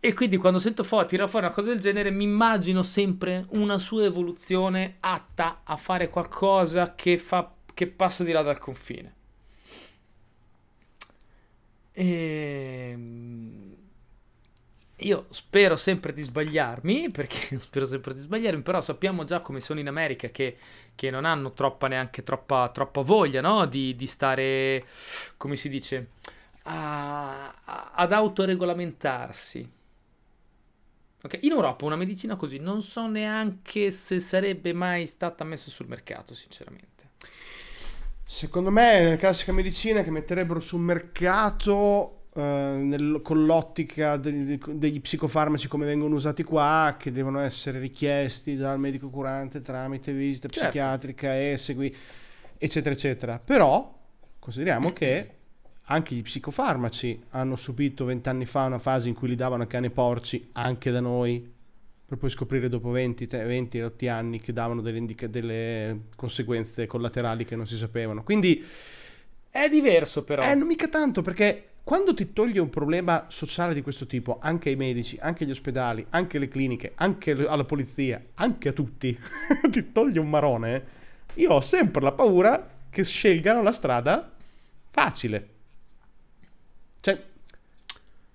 E 0.00 0.12
quindi 0.14 0.36
quando 0.36 0.58
sento 0.60 0.82
fuori, 0.84 1.06
tira 1.08 1.26
fuori 1.26 1.46
una 1.46 1.54
cosa 1.54 1.68
del 1.70 1.80
genere, 1.80 2.10
mi 2.10 2.22
immagino 2.24 2.82
sempre 2.84 3.46
una 3.50 3.78
sua 3.78 4.04
evoluzione 4.04 4.96
atta 5.00 5.60
a 5.64 5.76
fare 5.76 6.08
qualcosa 6.08 6.94
che, 6.94 7.18
fa, 7.18 7.52
che 7.74 7.86
passa 7.88 8.22
di 8.24 8.30
là 8.32 8.42
dal 8.42 8.58
confine. 8.58 9.14
Ehm, 11.94 13.76
Io 15.02 15.26
spero 15.30 15.76
sempre 15.76 16.12
di 16.12 16.22
sbagliarmi, 16.22 17.10
perché 17.12 17.58
spero 17.60 17.84
sempre 17.86 18.14
di 18.14 18.20
sbagliarmi, 18.20 18.62
però 18.62 18.80
sappiamo 18.80 19.22
già 19.24 19.38
come 19.40 19.60
sono 19.60 19.78
in 19.78 19.86
America 19.86 20.28
che, 20.28 20.56
che 20.96 21.10
non 21.10 21.24
hanno 21.24 21.52
troppa 21.52 21.86
neanche 21.86 22.24
troppa, 22.24 22.68
troppa 22.70 23.02
voglia, 23.02 23.40
no? 23.40 23.64
Di, 23.66 23.94
di 23.94 24.06
stare, 24.08 24.84
come 25.36 25.54
si 25.54 25.68
dice, 25.68 26.08
a- 26.64 27.92
ad 27.94 28.12
autoregolamentarsi. 28.12 29.70
Ok, 31.22 31.38
In 31.42 31.50
Europa 31.52 31.84
una 31.84 31.96
medicina 31.96 32.36
così 32.36 32.58
non 32.58 32.80
so 32.82 33.08
neanche 33.08 33.90
se 33.90 34.20
sarebbe 34.20 34.72
mai 34.72 35.06
stata 35.06 35.42
messa 35.44 35.68
sul 35.70 35.88
mercato, 35.88 36.34
sinceramente. 36.34 36.86
Secondo 38.22 38.70
me, 38.70 39.00
nella 39.00 39.16
classica 39.16 39.52
medicina 39.52 40.02
che 40.02 40.10
metterebbero 40.10 40.60
sul 40.60 40.80
mercato 40.80 42.26
eh, 42.34 42.40
nel- 42.42 43.20
con 43.22 43.46
l'ottica 43.46 44.16
degli, 44.18 44.58
degli 44.58 45.00
psicofarmaci 45.00 45.66
come 45.66 45.86
vengono 45.86 46.14
usati 46.14 46.44
qua, 46.44 46.94
che 46.98 47.10
devono 47.10 47.40
essere 47.40 47.78
richiesti 47.80 48.54
dal 48.54 48.78
medico 48.78 49.08
curante 49.08 49.60
tramite 49.60 50.12
visita 50.12 50.46
Certo. 50.48 50.68
psichiatrica 50.68 51.36
e 51.38 51.56
segui, 51.56 51.94
eccetera, 52.58 52.94
eccetera. 52.94 53.40
Però 53.42 53.96
consideriamo 54.38 54.92
che 54.94 55.37
anche 55.90 56.14
gli 56.14 56.22
psicofarmaci 56.22 57.22
hanno 57.30 57.56
subito 57.56 58.04
vent'anni 58.04 58.44
fa 58.44 58.64
una 58.64 58.78
fase 58.78 59.08
in 59.08 59.14
cui 59.14 59.28
li 59.28 59.34
davano 59.34 59.62
a 59.62 59.66
cani 59.66 59.86
e 59.86 59.90
porci 59.90 60.50
anche 60.52 60.90
da 60.90 61.00
noi, 61.00 61.50
per 62.06 62.18
poi 62.18 62.30
scoprire 62.30 62.68
dopo 62.68 62.90
20, 62.90 63.26
20 63.26 63.78
20 63.78 64.08
anni 64.08 64.40
che 64.40 64.52
davano 64.52 64.80
delle, 64.82 64.98
indica- 64.98 65.26
delle 65.26 66.00
conseguenze 66.16 66.86
collaterali 66.86 67.44
che 67.44 67.56
non 67.56 67.66
si 67.66 67.76
sapevano. 67.76 68.22
Quindi 68.22 68.62
È 69.50 69.68
diverso 69.68 70.24
però. 70.24 70.42
eh, 70.42 70.54
non 70.54 70.66
mica 70.66 70.88
tanto, 70.88 71.22
perché 71.22 71.64
quando 71.84 72.12
ti 72.12 72.34
toglie 72.34 72.60
un 72.60 72.68
problema 72.68 73.24
sociale 73.28 73.72
di 73.72 73.80
questo 73.80 74.06
tipo, 74.06 74.38
anche 74.42 74.68
ai 74.68 74.76
medici, 74.76 75.16
anche 75.18 75.44
agli 75.44 75.50
ospedali, 75.50 76.04
anche 76.10 76.36
alle 76.36 76.48
cliniche, 76.48 76.92
anche 76.96 77.30
alla 77.30 77.64
polizia, 77.64 78.22
anche 78.34 78.68
a 78.68 78.72
tutti, 78.72 79.18
ti 79.70 79.90
toglie 79.90 80.20
un 80.20 80.28
marone, 80.28 80.84
io 81.34 81.52
ho 81.52 81.60
sempre 81.62 82.02
la 82.02 82.12
paura 82.12 82.76
che 82.90 83.04
scelgano 83.04 83.62
la 83.62 83.72
strada 83.72 84.30
facile. 84.90 85.56
Cioè, 87.00 87.22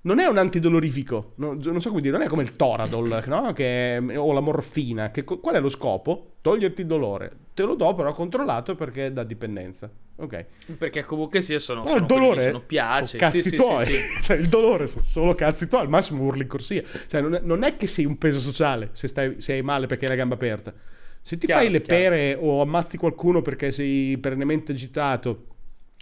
non 0.05 0.19
è 0.19 0.25
un 0.25 0.37
antidolorifico, 0.37 1.31
no- 1.35 1.57
non 1.61 1.79
so 1.79 1.89
come 1.89 2.01
dire, 2.01 2.17
non 2.17 2.25
è 2.25 2.29
come 2.29 2.43
il 2.43 2.55
Toradol, 2.55 3.23
no? 3.27 3.53
Che 3.53 4.01
o 4.15 4.31
la 4.33 4.39
morfina. 4.41 5.11
Che, 5.11 5.23
qual 5.23 5.55
è 5.55 5.59
lo 5.59 5.69
scopo? 5.69 6.35
Toglierti 6.41 6.81
il 6.81 6.87
dolore. 6.87 7.31
Te 7.53 7.63
lo 7.63 7.75
do 7.75 7.93
però 7.95 8.11
controllato 8.13 8.75
perché 8.75 9.13
da 9.13 9.23
dipendenza. 9.23 9.89
Ok. 10.15 10.45
Perché 10.77 11.03
comunque 11.03 11.41
sì, 11.41 11.57
sono, 11.59 11.81
Però 11.83 11.95
il 11.95 12.01
sono 12.01 12.07
che 12.07 12.19
dolore 12.25 12.43
sono 12.43 12.61
piace. 12.61 13.17
sono 13.17 13.31
cazzi 13.31 13.43
sì, 13.43 13.55
tuoi. 13.55 13.85
sì, 13.85 13.91
sì. 13.93 13.99
Cioè, 14.23 14.37
il 14.37 14.47
dolore 14.49 14.87
sono 14.87 15.03
solo 15.03 15.35
cazzi 15.35 15.67
tuoi. 15.67 15.81
Al 15.81 15.89
massimo 15.89 16.23
urli 16.23 16.41
in 16.41 16.47
corsia. 16.47 16.83
Cioè, 17.07 17.21
non 17.21 17.35
è, 17.35 17.39
non 17.41 17.63
è 17.63 17.77
che 17.77 17.87
sei 17.87 18.05
un 18.05 18.17
peso 18.17 18.39
sociale 18.39 18.89
se, 18.91 19.07
stai, 19.07 19.35
se 19.39 19.53
hai 19.53 19.61
male 19.61 19.85
perché 19.87 20.03
hai 20.05 20.11
la 20.11 20.17
gamba 20.17 20.35
aperta. 20.35 20.73
Se 21.21 21.37
ti 21.37 21.45
Chiaro, 21.45 21.61
fai 21.61 21.71
le 21.71 21.81
chiaro. 21.81 22.01
pere 22.01 22.37
o 22.39 22.61
ammazzi 22.61 22.97
qualcuno 22.97 23.41
perché 23.41 23.71
sei 23.71 24.17
perennemente 24.17 24.73
agitato 24.73 25.45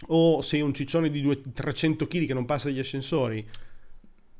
o 0.08 0.40
sei 0.42 0.60
un 0.60 0.74
ciccione 0.74 1.10
di 1.10 1.20
due- 1.20 1.40
300 1.52 2.06
kg 2.06 2.26
che 2.26 2.34
non 2.34 2.44
passa 2.44 2.68
dagli 2.68 2.78
ascensori. 2.78 3.48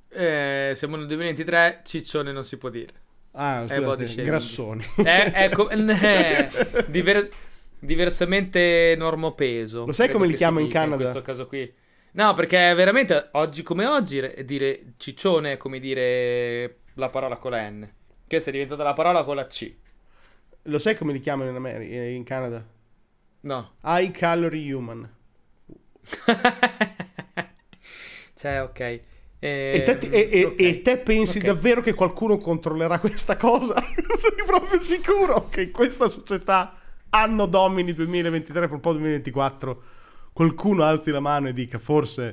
Eh, 0.08 0.72
siamo 0.74 0.96
nel 0.96 1.06
2023, 1.06 1.82
ciccione 1.84 2.32
non 2.32 2.44
si 2.44 2.56
può 2.58 2.68
dire. 2.68 2.92
Ah, 3.32 3.64
scusate, 3.66 4.24
grassoni. 4.24 4.84
Eh, 4.96 5.32
ecco, 5.34 5.70
eh, 5.70 6.48
diver- 6.88 7.30
diversamente 7.78 8.94
normopeso. 8.96 9.86
Lo 9.86 9.92
sai 9.92 10.10
come 10.10 10.26
li 10.26 10.34
chiamo 10.34 10.58
in 10.58 10.68
Canada? 10.68 10.96
In 10.96 11.00
questo 11.00 11.22
caso 11.22 11.46
qui. 11.46 11.72
No, 12.14 12.34
perché 12.34 12.74
veramente 12.74 13.28
oggi 13.32 13.62
come 13.62 13.86
oggi 13.86 14.20
re- 14.20 14.44
dire 14.44 14.92
ciccione 14.98 15.52
è 15.52 15.56
come 15.56 15.80
dire 15.80 16.80
la 16.94 17.08
parola 17.08 17.36
con 17.38 17.52
la 17.52 17.70
N. 17.70 17.90
Che 18.26 18.36
è 18.36 18.50
diventata 18.50 18.82
la 18.82 18.92
parola 18.92 19.24
con 19.24 19.36
la 19.36 19.46
C. 19.46 19.74
Lo 20.64 20.78
sai 20.78 20.96
come 20.96 21.12
li 21.12 21.20
chiamano 21.20 21.48
in, 21.48 21.56
America, 21.56 21.94
in 21.94 22.22
Canada? 22.24 22.64
No. 23.40 23.72
High 23.82 24.10
calorie 24.10 24.72
human. 24.72 25.08
cioè, 28.34 28.62
ok. 28.62 28.80
Eh, 28.80 29.00
E 29.74 29.82
te, 29.82 29.92
e- 30.10 30.28
e- 30.30 30.44
ok. 30.46 30.58
e 30.58 30.82
te 30.82 30.98
pensi 30.98 31.38
Ok. 31.38 31.44
davvero 31.44 31.80
che 31.80 31.94
qualcuno 31.94 32.36
controllerà 32.36 32.98
questa 33.00 33.36
cosa? 33.36 33.74
Sei 34.18 34.44
proprio 34.46 34.78
sicuro 34.80 35.48
che 35.48 35.62
in 35.62 35.72
questa 35.72 36.08
società, 36.10 36.74
anno 37.10 37.46
domini 37.46 37.94
2023, 37.94 38.66
per 38.66 38.74
un 38.74 38.80
po' 38.80 38.92
2024, 38.92 39.82
qualcuno 40.32 40.82
alzi 40.84 41.10
la 41.10 41.20
mano 41.20 41.48
e 41.48 41.54
dica 41.54 41.78
forse 41.78 42.28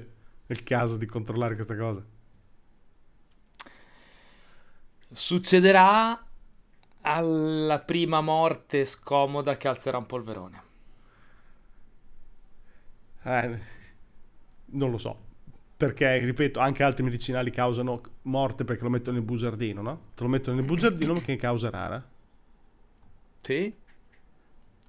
è 0.46 0.52
il 0.52 0.64
caso 0.64 0.98
di 0.98 1.06
controllare 1.06 1.56
questa 1.56 1.78
cosa? 1.78 2.04
Succederà 5.12 6.20
alla 7.02 7.80
prima 7.80 8.22
morte 8.22 8.86
scomoda 8.86 9.58
che 9.58 9.68
alzerà 9.68 9.98
un 9.98 10.06
polverone. 10.08 10.64
Eh, 13.24 13.60
non 14.72 14.92
lo 14.92 14.98
so. 14.98 15.18
Perché, 15.78 16.18
ripeto, 16.20 16.60
anche 16.60 16.84
altri 16.84 17.04
medicinali 17.04 17.52
causano 17.52 18.02
morte 18.24 18.66
perché 18.66 18.84
lo 18.84 18.90
mettono 18.90 19.18
nel 19.18 19.26
bugiardino, 19.26 19.82
no? 19.82 20.00
Te 20.16 20.24
lo 20.24 20.30
mettono 20.30 20.58
nel 20.58 20.66
bugiardino 20.66 21.14
che 21.22 21.34
è 21.34 21.38
causa 21.38 21.70
rara. 21.70 22.04
Sì? 23.42 23.74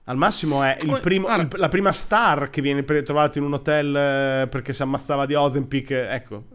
Al 0.04 0.16
massimo 0.16 0.64
è 0.64 0.76
primo- 1.00 1.28
il- 1.36 1.48
la 1.52 1.68
prima 1.68 1.92
star 1.92 2.50
che 2.50 2.60
viene 2.60 2.82
trovata 2.82 3.38
in 3.38 3.44
un 3.44 3.52
hotel 3.52 3.94
eh, 4.42 4.48
perché 4.48 4.72
si 4.72 4.82
ammazzava 4.82 5.24
di 5.26 5.34
Ozempic. 5.34 5.90
Ecco, 5.92 6.46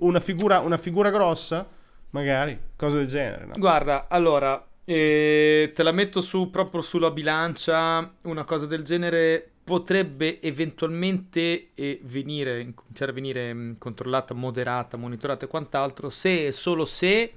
una 0.00 0.20
figura, 0.20 0.60
una 0.60 0.76
figura 0.76 1.08
grossa, 1.08 1.66
magari, 2.10 2.58
cose 2.76 2.98
del 2.98 3.06
genere. 3.06 3.46
no? 3.46 3.52
Guarda, 3.56 4.08
allora, 4.08 4.62
eh, 4.84 5.72
te 5.74 5.82
la 5.82 5.92
metto 5.92 6.20
su 6.20 6.50
proprio 6.50 6.82
sulla 6.82 7.10
bilancia, 7.10 8.12
una 8.24 8.44
cosa 8.44 8.66
del 8.66 8.82
genere 8.82 9.52
potrebbe 9.68 10.40
eventualmente 10.40 11.72
eh, 11.74 12.00
venire, 12.04 12.72
cominciare 12.72 13.10
a 13.10 13.14
venire 13.14 13.52
mh, 13.52 13.76
controllata, 13.76 14.32
moderata, 14.32 14.96
monitorata 14.96 15.44
e 15.44 15.48
quant'altro, 15.48 16.08
se 16.08 16.46
e 16.46 16.52
solo 16.52 16.86
se 16.86 17.34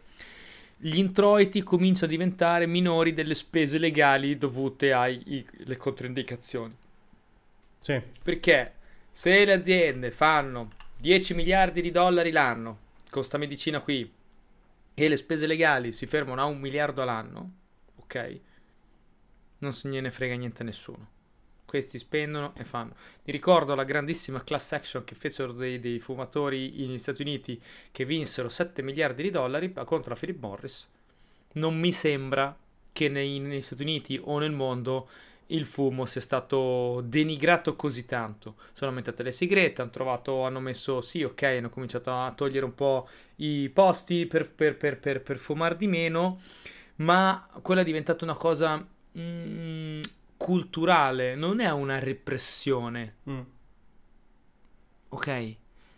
gli 0.78 0.98
introiti 0.98 1.62
cominciano 1.62 2.06
a 2.06 2.10
diventare 2.10 2.68
minori 2.68 3.14
delle 3.14 3.34
spese 3.34 3.78
legali 3.78 4.38
dovute 4.38 4.94
alle 4.94 5.76
controindicazioni. 5.78 6.74
Sì. 7.82 8.02
Perché 8.24 8.76
se 9.12 9.44
le 9.44 9.52
aziende 9.52 10.10
fanno 10.12 10.72
10 11.02 11.34
miliardi 11.34 11.82
di 11.82 11.92
dollari 11.92 12.32
l'anno 12.32 12.78
con 13.10 13.26
sta 13.26 13.38
medicina 13.38 13.82
qui 13.82 14.10
e 14.94 15.08
le 15.10 15.18
spese 15.18 15.48
legali 15.48 15.92
si 15.92 16.06
fermano 16.06 16.40
a 16.40 16.46
un 16.46 16.60
miliardo 16.60 17.02
all'anno, 17.02 17.52
ok? 17.98 18.40
Non 19.58 19.74
se 19.74 19.90
ne 19.90 20.12
frega 20.12 20.36
niente 20.36 20.62
a 20.62 20.66
nessuno. 20.66 21.20
Questi 21.72 22.00
spendono 22.00 22.54
e 22.58 22.66
fanno. 22.66 22.96
Mi 23.24 23.32
ricordo 23.32 23.76
la 23.76 23.86
grandissima 23.86 24.44
class 24.44 24.74
action 24.74 25.06
che 25.06 25.16
fecero 25.16 25.54
dei, 25.54 25.80
dei 25.80 26.02
fumatori 26.02 26.70
negli 26.86 26.98
Stati 26.98 27.22
Uniti 27.22 27.58
che 27.94 28.04
vinsero 28.04 28.50
7 28.50 28.82
miliardi 28.82 29.24
di 29.24 29.30
dollari 29.30 29.72
contro 29.86 30.12
la 30.12 30.20
Philip 30.20 30.38
Morris. 30.42 30.86
Non 31.54 31.80
mi 31.80 31.94
sembra 31.94 32.54
che 32.92 33.08
nei- 33.08 33.40
negli 33.40 33.62
Stati 33.62 33.84
Uniti 33.84 34.20
o 34.22 34.38
nel 34.38 34.52
mondo 34.52 35.08
il 35.48 35.64
fumo 35.64 36.06
sia 36.06 36.20
stato 36.20 37.00
denigrato 37.06 37.78
così 37.78 38.06
tanto. 38.06 38.56
Sono 38.74 38.90
aumentate 38.90 39.24
le 39.24 39.32
sigarette, 39.32 39.82
hanno 39.82 39.92
trovato, 39.92 40.44
hanno 40.44 40.60
messo, 40.60 41.00
sì, 41.00 41.24
ok, 41.24 41.42
hanno 41.44 41.70
cominciato 41.70 42.12
a 42.12 42.34
togliere 42.36 42.66
un 42.66 42.76
po' 42.76 43.08
i 43.38 43.70
posti 43.70 44.26
per, 44.26 44.52
per, 44.52 44.76
per, 44.76 45.00
per, 45.00 45.22
per 45.22 45.38
fumare 45.38 45.78
di 45.78 45.88
meno, 45.88 46.42
ma 46.98 47.48
quella 47.62 47.80
è 47.80 47.86
diventata 47.86 48.26
una 48.26 48.36
cosa 48.36 48.86
mm, 49.18 50.02
culturale, 50.46 51.36
non 51.36 51.60
è 51.60 51.70
una 51.70 52.00
repressione, 52.00 53.18
Mm. 53.30 53.40
ok? 55.10 55.56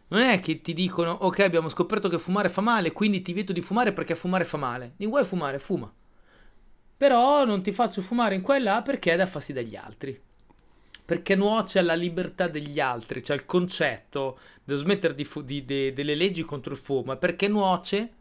Non 0.10 0.20
è 0.22 0.40
che 0.42 0.60
ti 0.60 0.74
dicono, 0.74 1.12
ok, 1.12 1.40
abbiamo 1.40 1.70
scoperto 1.70 2.10
che 2.10 2.20
fumare 2.20 2.50
fa 2.50 2.60
male, 2.60 2.92
quindi 2.92 3.22
ti 3.22 3.32
vieto 3.32 3.54
di 3.54 3.62
fumare 3.62 3.94
perché 3.94 4.16
fumare 4.16 4.44
fa 4.44 4.58
male. 4.58 4.96
Non 4.98 5.10
vuoi 5.10 5.24
fumare, 5.24 5.60
fuma. 5.60 5.92
Però 6.98 7.46
non 7.46 7.64
ti 7.64 7.72
faccio 7.72 8.02
fumare 8.02 8.36
in 8.36 8.42
qua 8.42 8.60
là 8.60 8.82
perché 8.82 9.16
dà 9.16 9.26
fastidio 9.26 9.62
agli 9.62 9.76
altri. 9.78 10.22
Perché 11.06 11.36
nuoce 11.36 11.80
alla 11.80 11.96
libertà 11.96 12.48
degli 12.50 12.80
altri. 12.82 13.24
Cioè 13.24 13.36
il 13.38 13.46
concetto 13.46 14.38
devo 14.64 14.80
smettere 14.80 15.16
di 15.16 15.24
fu- 15.26 15.42
di- 15.42 15.64
de- 15.66 15.94
delle 15.94 16.16
leggi 16.16 16.44
contro 16.44 16.74
il 16.74 16.80
fumo 16.80 17.14
è 17.14 17.18
perché 17.18 17.48
nuoce, 17.48 18.14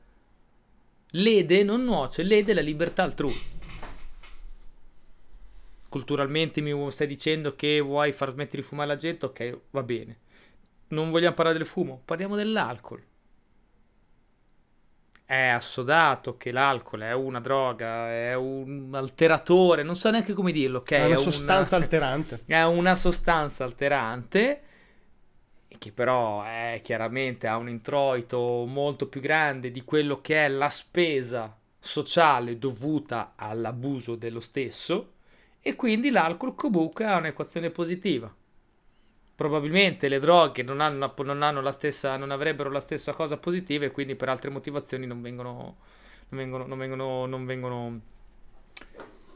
lede, 1.10 1.62
non 1.64 1.82
nuoce, 1.84 2.22
lede 2.22 2.54
la 2.54 2.60
libertà 2.62 3.02
altrui. 3.02 3.60
Culturalmente 5.92 6.62
mi 6.62 6.90
stai 6.90 7.06
dicendo 7.06 7.54
che 7.54 7.78
vuoi 7.80 8.12
far 8.12 8.30
smettere 8.30 8.62
di 8.62 8.66
fumare 8.66 8.88
la 8.88 8.96
gente? 8.96 9.26
Ok, 9.26 9.58
va 9.72 9.82
bene. 9.82 10.16
Non 10.88 11.10
vogliamo 11.10 11.34
parlare 11.34 11.58
del 11.58 11.66
fumo, 11.66 12.00
parliamo 12.02 12.34
dell'alcol. 12.34 13.04
È 15.22 15.48
assodato 15.48 16.38
che 16.38 16.50
l'alcol 16.50 17.00
è 17.00 17.12
una 17.12 17.40
droga, 17.40 18.10
è 18.10 18.34
un 18.34 18.88
alteratore, 18.94 19.82
non 19.82 19.94
so 19.94 20.08
neanche 20.08 20.32
come 20.32 20.50
dirlo, 20.50 20.78
ok? 20.78 20.92
È 20.92 21.04
una 21.04 21.16
sostanza 21.18 21.76
alterante. 21.76 22.40
È 22.46 22.62
una 22.62 22.94
sostanza 22.94 23.64
alterante 23.64 24.62
che 25.76 25.92
però 25.92 26.42
è 26.42 26.80
chiaramente 26.82 27.46
ha 27.46 27.58
un 27.58 27.68
introito 27.68 28.64
molto 28.66 29.08
più 29.08 29.20
grande 29.20 29.70
di 29.70 29.84
quello 29.84 30.22
che 30.22 30.46
è 30.46 30.48
la 30.48 30.70
spesa 30.70 31.54
sociale 31.78 32.56
dovuta 32.56 33.34
all'abuso 33.36 34.14
dello 34.14 34.40
stesso 34.40 35.16
e 35.62 35.76
quindi 35.76 36.10
l'alcol 36.10 36.54
comunque 36.54 37.06
ha 37.06 37.16
un'equazione 37.16 37.70
positiva. 37.70 38.34
Probabilmente 39.34 40.08
le 40.08 40.18
droghe 40.18 40.62
non 40.62 40.80
hanno, 40.80 41.14
non 41.16 41.42
hanno 41.42 41.60
la 41.62 41.72
stessa, 41.72 42.16
non 42.16 42.30
avrebbero 42.30 42.70
la 42.70 42.80
stessa 42.80 43.12
cosa 43.12 43.38
positiva 43.38 43.84
e 43.84 43.90
quindi 43.90 44.16
per 44.16 44.28
altre 44.28 44.50
motivazioni 44.50 45.06
non 45.06 45.22
vengono, 45.22 45.76
non 46.28 46.40
vengono, 46.40 46.66
non 46.66 46.78
vengono, 46.78 47.26
non 47.26 47.46
vengono 47.46 48.00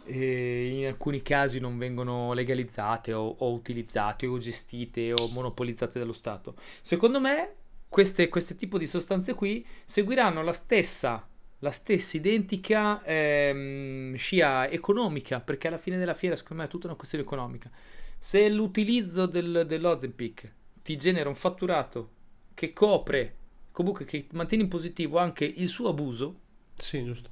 e 0.09 0.67
in 0.69 0.87
alcuni 0.87 1.21
casi 1.21 1.59
non 1.59 1.79
vengono 1.79 2.33
legalizzate 2.33 3.13
o, 3.13 3.35
o 3.39 3.53
utilizzate 3.53 4.27
o 4.27 4.39
gestite 4.39 5.13
o 5.13 5.29
monopolizzate 5.33 5.99
dallo 5.99 6.13
Stato. 6.13 6.55
Secondo 6.81 7.21
me 7.21 7.55
queste, 7.89 8.29
queste 8.29 8.57
tipo 8.57 8.79
di 8.79 8.87
sostanze 8.87 9.35
qui 9.35 9.67
seguiranno 9.85 10.43
la 10.43 10.53
stessa, 10.53 11.27
la 11.61 11.71
stessa 11.71 12.17
identica 12.17 13.03
ehm, 13.05 14.15
scia 14.17 14.69
economica, 14.69 15.41
perché 15.41 15.69
alla 15.69 15.79
fine 15.79 15.97
della 15.99 16.15
fiera 16.15 16.37
secondo 16.37 16.63
me 16.63 16.69
è 16.69 16.71
tutta 16.71 16.87
una 16.87 16.97
questione 16.97 17.25
economica. 17.25 17.71
Se 18.19 18.49
l'utilizzo 18.49 19.27
del, 19.27 19.65
dell'Ozempic 19.67 20.53
ti 20.83 20.97
genera 20.97 21.29
un 21.29 21.35
fatturato 21.35 22.11
che 22.55 22.73
copre, 22.73 23.35
comunque 23.73 24.05
che 24.05 24.27
mantiene 24.33 24.65
in 24.65 24.69
positivo 24.69 25.19
anche 25.19 25.45
il 25.45 25.69
suo 25.69 25.89
abuso, 25.89 26.41
Sì, 26.75 27.05
giusto. 27.05 27.31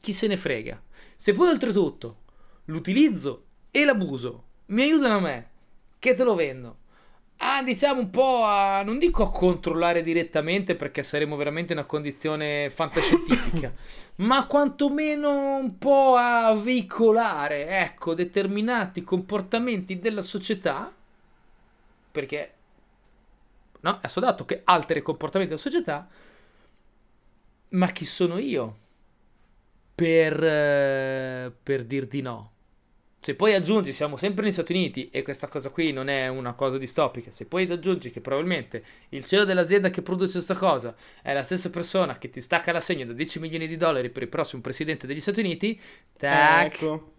chi 0.00 0.12
se 0.12 0.26
ne 0.26 0.36
frega. 0.36 0.80
Se 1.16 1.32
poi 1.32 1.48
oltretutto 1.48 2.22
l'utilizzo 2.66 3.44
e 3.70 3.84
l'abuso 3.84 4.44
mi 4.66 4.82
aiutano 4.82 5.16
a 5.16 5.20
me, 5.20 5.48
che 5.98 6.14
te 6.14 6.22
lo 6.24 6.34
vendo, 6.34 6.78
a 7.38 7.62
diciamo 7.62 8.00
un 8.00 8.10
po' 8.10 8.44
a, 8.44 8.82
non 8.82 8.98
dico 8.98 9.22
a 9.24 9.30
controllare 9.30 10.02
direttamente 10.02 10.74
perché 10.74 11.02
saremo 11.02 11.36
veramente 11.36 11.72
in 11.72 11.78
una 11.78 11.86
condizione 11.86 12.70
fantascientifica, 12.70 13.72
ma 14.16 14.46
quantomeno 14.46 15.56
un 15.56 15.78
po' 15.78 16.16
a 16.16 16.54
veicolare, 16.54 17.66
ecco, 17.80 18.14
determinati 18.14 19.02
comportamenti 19.02 19.98
della 19.98 20.22
società, 20.22 20.92
perché 22.10 22.52
no, 23.80 23.94
è 24.00 24.06
assodato 24.06 24.44
che 24.44 24.62
alteri 24.64 25.00
i 25.00 25.02
comportamenti 25.02 25.54
della 25.54 25.62
società, 25.64 26.08
ma 27.70 27.86
chi 27.92 28.04
sono 28.04 28.38
io? 28.38 28.86
per, 29.98 30.44
eh, 30.44 31.52
per 31.60 31.84
dir 31.84 32.06
di 32.06 32.20
no. 32.22 32.52
Se 33.28 33.34
poi 33.34 33.52
aggiungi, 33.52 33.92
siamo 33.92 34.16
sempre 34.16 34.44
negli 34.44 34.52
Stati 34.54 34.72
Uniti 34.72 35.10
e 35.10 35.20
questa 35.20 35.48
cosa 35.48 35.68
qui 35.68 35.92
non 35.92 36.08
è 36.08 36.28
una 36.28 36.54
cosa 36.54 36.78
distopica, 36.78 37.30
se 37.30 37.44
poi 37.44 37.70
aggiungi 37.70 38.10
che 38.10 38.22
probabilmente 38.22 38.82
il 39.10 39.22
CEO 39.26 39.44
dell'azienda 39.44 39.90
che 39.90 40.00
produce 40.00 40.32
questa 40.32 40.54
cosa 40.54 40.94
è 41.20 41.34
la 41.34 41.42
stessa 41.42 41.68
persona 41.68 42.16
che 42.16 42.30
ti 42.30 42.40
stacca 42.40 42.72
l'assegno 42.72 43.04
da 43.04 43.12
10 43.12 43.38
milioni 43.38 43.66
di 43.66 43.76
dollari 43.76 44.08
per 44.08 44.22
il 44.22 44.30
prossimo 44.30 44.62
presidente 44.62 45.06
degli 45.06 45.20
Stati 45.20 45.40
Uniti, 45.40 45.78
tac, 46.16 46.72
Ecco. 46.74 47.12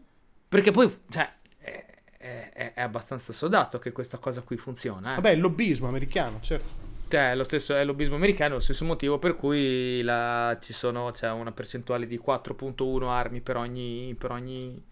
perché 0.49 0.71
poi, 0.71 0.91
cioè, 1.11 1.31
è, 1.59 1.85
è- 2.17 2.73
è 2.73 2.81
abbastanza 2.81 3.31
sodato 3.31 3.77
che 3.77 3.91
questa 3.91 4.17
cosa 4.17 4.41
qui 4.41 4.57
funziona. 4.57 5.11
eh. 5.11 5.15
Vabbè, 5.15 5.29
il 5.29 5.39
lobbismo 5.41 5.87
americano, 5.87 6.39
certo. 6.41 6.87
Cioè, 7.07 7.33
è 7.33 7.35
lo 7.35 7.43
stesso 7.43 7.75
è 7.75 7.81
il 7.81 7.85
lobbismo 7.85 8.15
americano, 8.15 8.53
è 8.53 8.57
lo 8.57 8.63
stesso 8.63 8.83
motivo 8.83 9.19
per 9.19 9.35
cui 9.35 10.01
la- 10.01 10.57
ci 10.59 10.73
sono, 10.73 11.11
c'è 11.11 11.29
una 11.29 11.51
percentuale 11.51 12.07
di 12.07 12.17
4.1 12.17 13.11
armi 13.11 13.41
per 13.41 13.57
ogni, 13.57 14.15
per 14.17 14.31
ogni, 14.31 14.83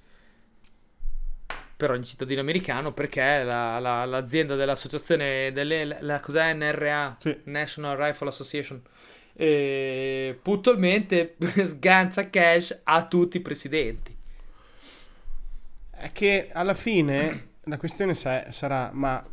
per 1.78 1.92
ogni 1.92 2.04
cittadino 2.04 2.42
americano, 2.42 2.92
perché 2.92 3.44
la- 3.44 3.78
la- 3.80 4.04
l'azienda 4.06 4.56
dell'associazione, 4.56 5.52
delle, 5.54 5.86
la, 5.86 5.98
la- 6.02 6.20
cos'è 6.20 6.54
NRA, 6.54 7.18
Sì. 7.20 7.38
National 7.44 7.96
Rifle 7.98 8.28
Association, 8.30 8.82
eh, 9.34 10.38
puntualmente 10.42 11.36
sgancia 11.64 12.30
cash 12.32 12.80
a 12.84 13.06
tutti 13.06 13.38
i 13.38 13.42
presidenti. 13.42 14.16
È 15.92 16.12
che 16.12 16.50
alla 16.52 16.74
fine 16.74 17.48
la 17.64 17.78
questione 17.78 18.14
sa- 18.16 18.52
sarà, 18.52 18.90
ma 18.94 19.24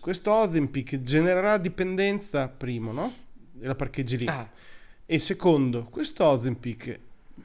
questo 0.00 0.32
Ozempic 0.32 1.02
genererà 1.02 1.58
dipendenza, 1.58 2.48
primo, 2.48 2.92
no? 2.92 3.12
E 3.60 3.66
la 3.66 3.74
parcheggi 3.74 4.18
lì. 4.18 4.26
Ah, 4.26 4.48
E 5.06 5.18
secondo, 5.18 5.84
questo 5.84 6.24
Ozempic 6.24 6.98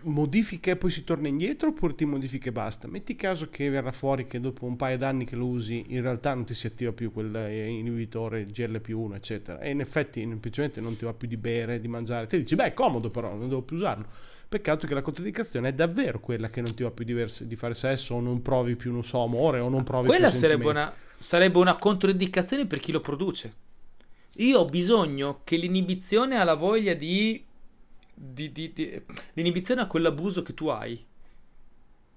modifica 0.03 0.71
e 0.71 0.75
poi 0.75 0.89
si 0.89 1.03
torna 1.03 1.27
indietro 1.27 1.69
oppure 1.69 1.95
ti 1.95 2.05
modifica 2.05 2.49
e 2.49 2.51
basta? 2.51 2.87
Metti 2.87 3.15
caso 3.15 3.49
che 3.49 3.69
verrà 3.69 3.91
fuori 3.91 4.27
che 4.27 4.39
dopo 4.39 4.65
un 4.65 4.75
paio 4.75 4.97
d'anni 4.97 5.25
che 5.25 5.35
lo 5.35 5.47
usi 5.47 5.83
in 5.89 6.01
realtà 6.01 6.33
non 6.33 6.45
ti 6.45 6.53
si 6.53 6.67
attiva 6.67 6.91
più 6.91 7.11
quel 7.11 7.35
eh, 7.35 7.67
inibitore 7.67 8.45
GL1 8.47 9.13
eccetera 9.15 9.59
e 9.59 9.71
in 9.71 9.79
effetti 9.79 10.21
semplicemente 10.21 10.81
non 10.81 10.97
ti 10.97 11.05
va 11.05 11.13
più 11.13 11.27
di 11.27 11.37
bere, 11.37 11.79
di 11.79 11.87
mangiare. 11.87 12.27
Te 12.27 12.37
dici 12.37 12.55
beh 12.55 12.65
è 12.65 12.73
comodo 12.73 13.09
però, 13.09 13.35
non 13.35 13.47
devo 13.47 13.61
più 13.61 13.75
usarlo. 13.75 14.05
Peccato 14.51 14.85
che 14.85 14.93
la 14.93 15.01
controindicazione 15.01 15.69
è 15.69 15.73
davvero 15.73 16.19
quella 16.19 16.49
che 16.49 16.59
non 16.59 16.75
ti 16.75 16.83
va 16.83 16.91
più 16.91 17.05
di, 17.05 17.13
vers- 17.13 17.43
di 17.43 17.55
fare 17.55 17.73
sesso 17.73 18.15
o 18.15 18.19
non 18.19 18.41
provi 18.41 18.75
più, 18.75 18.91
non 18.91 19.03
so, 19.03 19.23
amore 19.23 19.59
o 19.59 19.69
non 19.69 19.83
provi 19.83 20.07
Quella 20.07 20.27
più 20.27 20.39
sarebbe 20.39 20.67
una, 20.67 20.93
sarebbe 21.17 21.57
una 21.57 21.77
controindicazione 21.77 22.65
per 22.65 22.81
chi 22.81 22.91
lo 22.91 22.99
produce. 22.99 23.53
Io 24.35 24.59
ho 24.59 24.65
bisogno 24.65 25.39
che 25.45 25.55
l'inibizione 25.55 26.35
alla 26.35 26.55
voglia 26.55 26.93
di, 26.93 27.43
di- 28.23 28.51
di- 28.51 28.71
di- 28.73 29.01
L'inibizione 29.33 29.81
a 29.81 29.87
quell'abuso 29.87 30.41
che 30.43 30.53
tu 30.53 30.67
hai. 30.67 31.03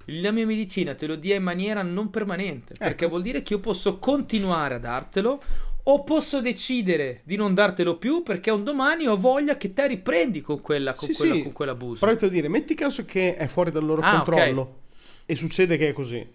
La 0.09 0.31
mia 0.33 0.45
medicina 0.45 0.95
te 0.95 1.07
lo 1.07 1.17
dia 1.17 1.35
in 1.35 1.43
maniera 1.43 1.83
non 1.83 2.11
permanente. 2.11 2.75
Perché 2.79 3.05
Ecco. 3.05 3.09
vuol 3.09 3.23
dire 3.23 3.43
che 3.43 3.55
io 3.55 3.61
posso 3.61 3.99
continuare 3.99 4.75
a 4.75 4.79
dartelo. 4.79 5.41
O 5.87 6.03
posso 6.03 6.41
decidere 6.41 7.21
di 7.25 7.37
non 7.37 7.53
dartelo 7.53 7.99
più 7.99 8.23
perché 8.23 8.51
un 8.51 8.65
domani 8.65 9.07
ho 9.07 9.19
voglia 9.19 9.59
che 9.59 9.75
te 9.75 9.87
riprendi 9.87 10.41
con, 10.41 10.63
quella, 10.63 10.95
con, 10.95 11.09
Sì, 11.11 11.15
quella- 11.15 11.35
sì. 11.35 11.43
con 11.43 11.53
quell'abuso. 11.53 12.01
Però 12.01 12.13
ti 12.13 12.21
devo 12.21 12.33
dire, 12.33 12.49
metti 12.49 12.75
caso 12.75 13.05
che 13.05 13.35
è 13.37 13.47
fuori 13.47 13.71
dal 13.71 13.85
loro 13.85 14.01
Ah, 14.01 14.17
controllo 14.17 14.81
e 15.27 15.37
succede 15.37 15.77
che 15.77 15.89
è 15.91 15.93
così. 15.93 16.27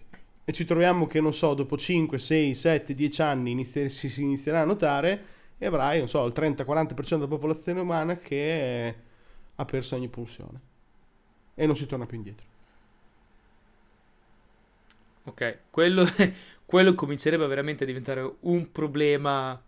E 0.44 0.52
ci 0.52 0.64
troviamo 0.64 1.08
che, 1.08 1.20
non 1.20 1.32
so, 1.34 1.54
dopo 1.54 1.76
5, 1.76 2.16
6, 2.18 2.54
7, 2.54 2.94
10 2.94 3.22
anni 3.22 3.50
inizi- 3.50 3.88
si, 3.90 4.08
si 4.08 4.22
inizierà 4.22 4.60
a 4.60 4.64
notare 4.64 5.24
e 5.58 5.66
avrai, 5.66 5.98
non 5.98 6.08
so, 6.08 6.24
il 6.26 6.32
30-40% 6.32 7.16
della 7.16 7.26
popolazione 7.26 7.80
umana 7.80 8.18
che 8.18 8.86
eh, 8.88 8.94
ha 9.60 9.64
perso 9.64 9.94
ogni 9.94 10.08
pulsione. 10.08 10.60
E 11.54 11.66
non 11.66 11.76
si 11.76 11.86
torna 11.86 12.06
più 12.06 12.16
indietro. 12.16 12.46
Ok, 15.24 15.58
quello, 15.70 16.06
quello 16.64 16.94
comincerebbe 16.94 17.46
veramente 17.46 17.84
a 17.84 17.86
diventare 17.86 18.36
un 18.40 18.72
problema 18.72 19.62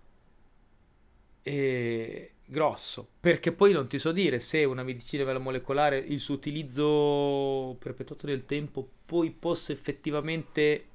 eh, 1.43 2.33
grosso, 2.47 3.07
perché 3.21 3.53
poi 3.53 3.73
non 3.73 3.87
ti 3.87 3.99
so 3.99 4.13
dire 4.13 4.41
se 4.41 4.65
una 4.65 4.83
medicina 4.83 5.39
molecolare, 5.39 5.99
il 5.99 6.21
suo 6.21 6.35
utilizzo 6.35 7.77
perpetuato 7.79 8.27
nel 8.27 8.47
tempo, 8.47 8.89
poi 9.05 9.31
possa 9.31 9.73
effettivamente 9.73 10.87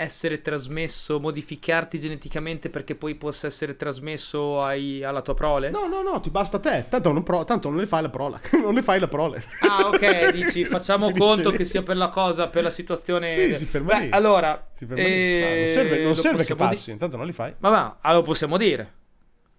essere 0.00 0.40
trasmesso, 0.40 1.20
modificarti 1.20 1.98
geneticamente 1.98 2.70
perché 2.70 2.94
poi 2.94 3.14
possa 3.14 3.46
essere 3.46 3.76
trasmesso 3.76 4.62
ai- 4.62 5.02
alla 5.04 5.22
tua 5.22 5.34
prole. 5.34 5.70
No, 5.70 5.86
no, 5.86 6.02
no, 6.02 6.20
ti 6.20 6.30
basta 6.30 6.56
a 6.56 6.60
te. 6.60 6.86
Tanto 6.88 7.12
non, 7.12 7.22
pro- 7.22 7.44
tanto 7.44 7.68
non 7.68 7.78
le 7.78 7.86
fai 7.86 8.02
la 8.02 8.08
prole. 8.08 8.40
non 8.60 8.74
le 8.74 8.82
fai 8.82 8.98
la 9.00 9.08
prole. 9.08 9.42
Ah, 9.60 9.88
ok, 9.88 10.30
dici 10.32 10.64
facciamo 10.64 11.06
Finisce 11.06 11.24
conto 11.26 11.50
lì. 11.50 11.56
che 11.58 11.64
sia 11.64 11.82
per 11.82 11.96
la 11.96 12.08
cosa, 12.08 12.48
per 12.48 12.62
la 12.62 12.70
situazione. 12.70 13.32
Sì, 13.32 13.54
si 13.54 13.66
ferma 13.66 13.98
Beh, 13.98 14.04
lì. 14.06 14.10
allora, 14.12 14.70
Si 14.74 14.86
ferma 14.86 15.02
lì. 15.02 15.10
eh, 15.10 15.42
Ah, 15.44 15.58
non 15.64 15.68
serve, 15.68 16.02
non 16.04 16.16
serve 16.16 16.44
che 16.44 16.54
possiamo 16.54 16.70
di- 16.70 16.76
passi, 16.76 16.90
intanto 16.90 17.16
non 17.16 17.26
li 17.26 17.32
fai. 17.32 17.54
Ma 17.58 17.68
va, 17.68 17.98
allora 18.00 18.24
possiamo 18.24 18.56
dire. 18.56 18.92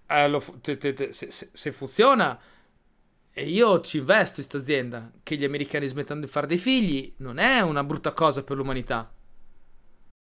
Eh, 0.08 0.28
lo 0.28 0.40
fu- 0.40 0.60
te- 0.60 0.78
te- 0.78 0.94
te- 0.94 1.12
se, 1.14 1.32
se- 1.32 1.50
se 1.54 1.72
funziona, 1.72 2.38
e 3.34 3.46
io 3.46 3.80
ci 3.80 3.98
investo 4.00 4.42
in 4.42 4.48
questa 4.48 4.58
azienda, 4.58 5.10
che 5.24 5.36
gli 5.38 5.46
americani 5.46 5.88
smettano 5.88 6.20
di 6.20 6.28
fare 6.28 6.48
dei 6.48 6.58
figli, 6.58 7.14
non 7.20 7.38
è 7.38 7.62
una 7.62 7.84
brutta 7.84 8.12
cosa 8.12 8.44
per 8.44 8.58
l'umanità. 8.58 9.10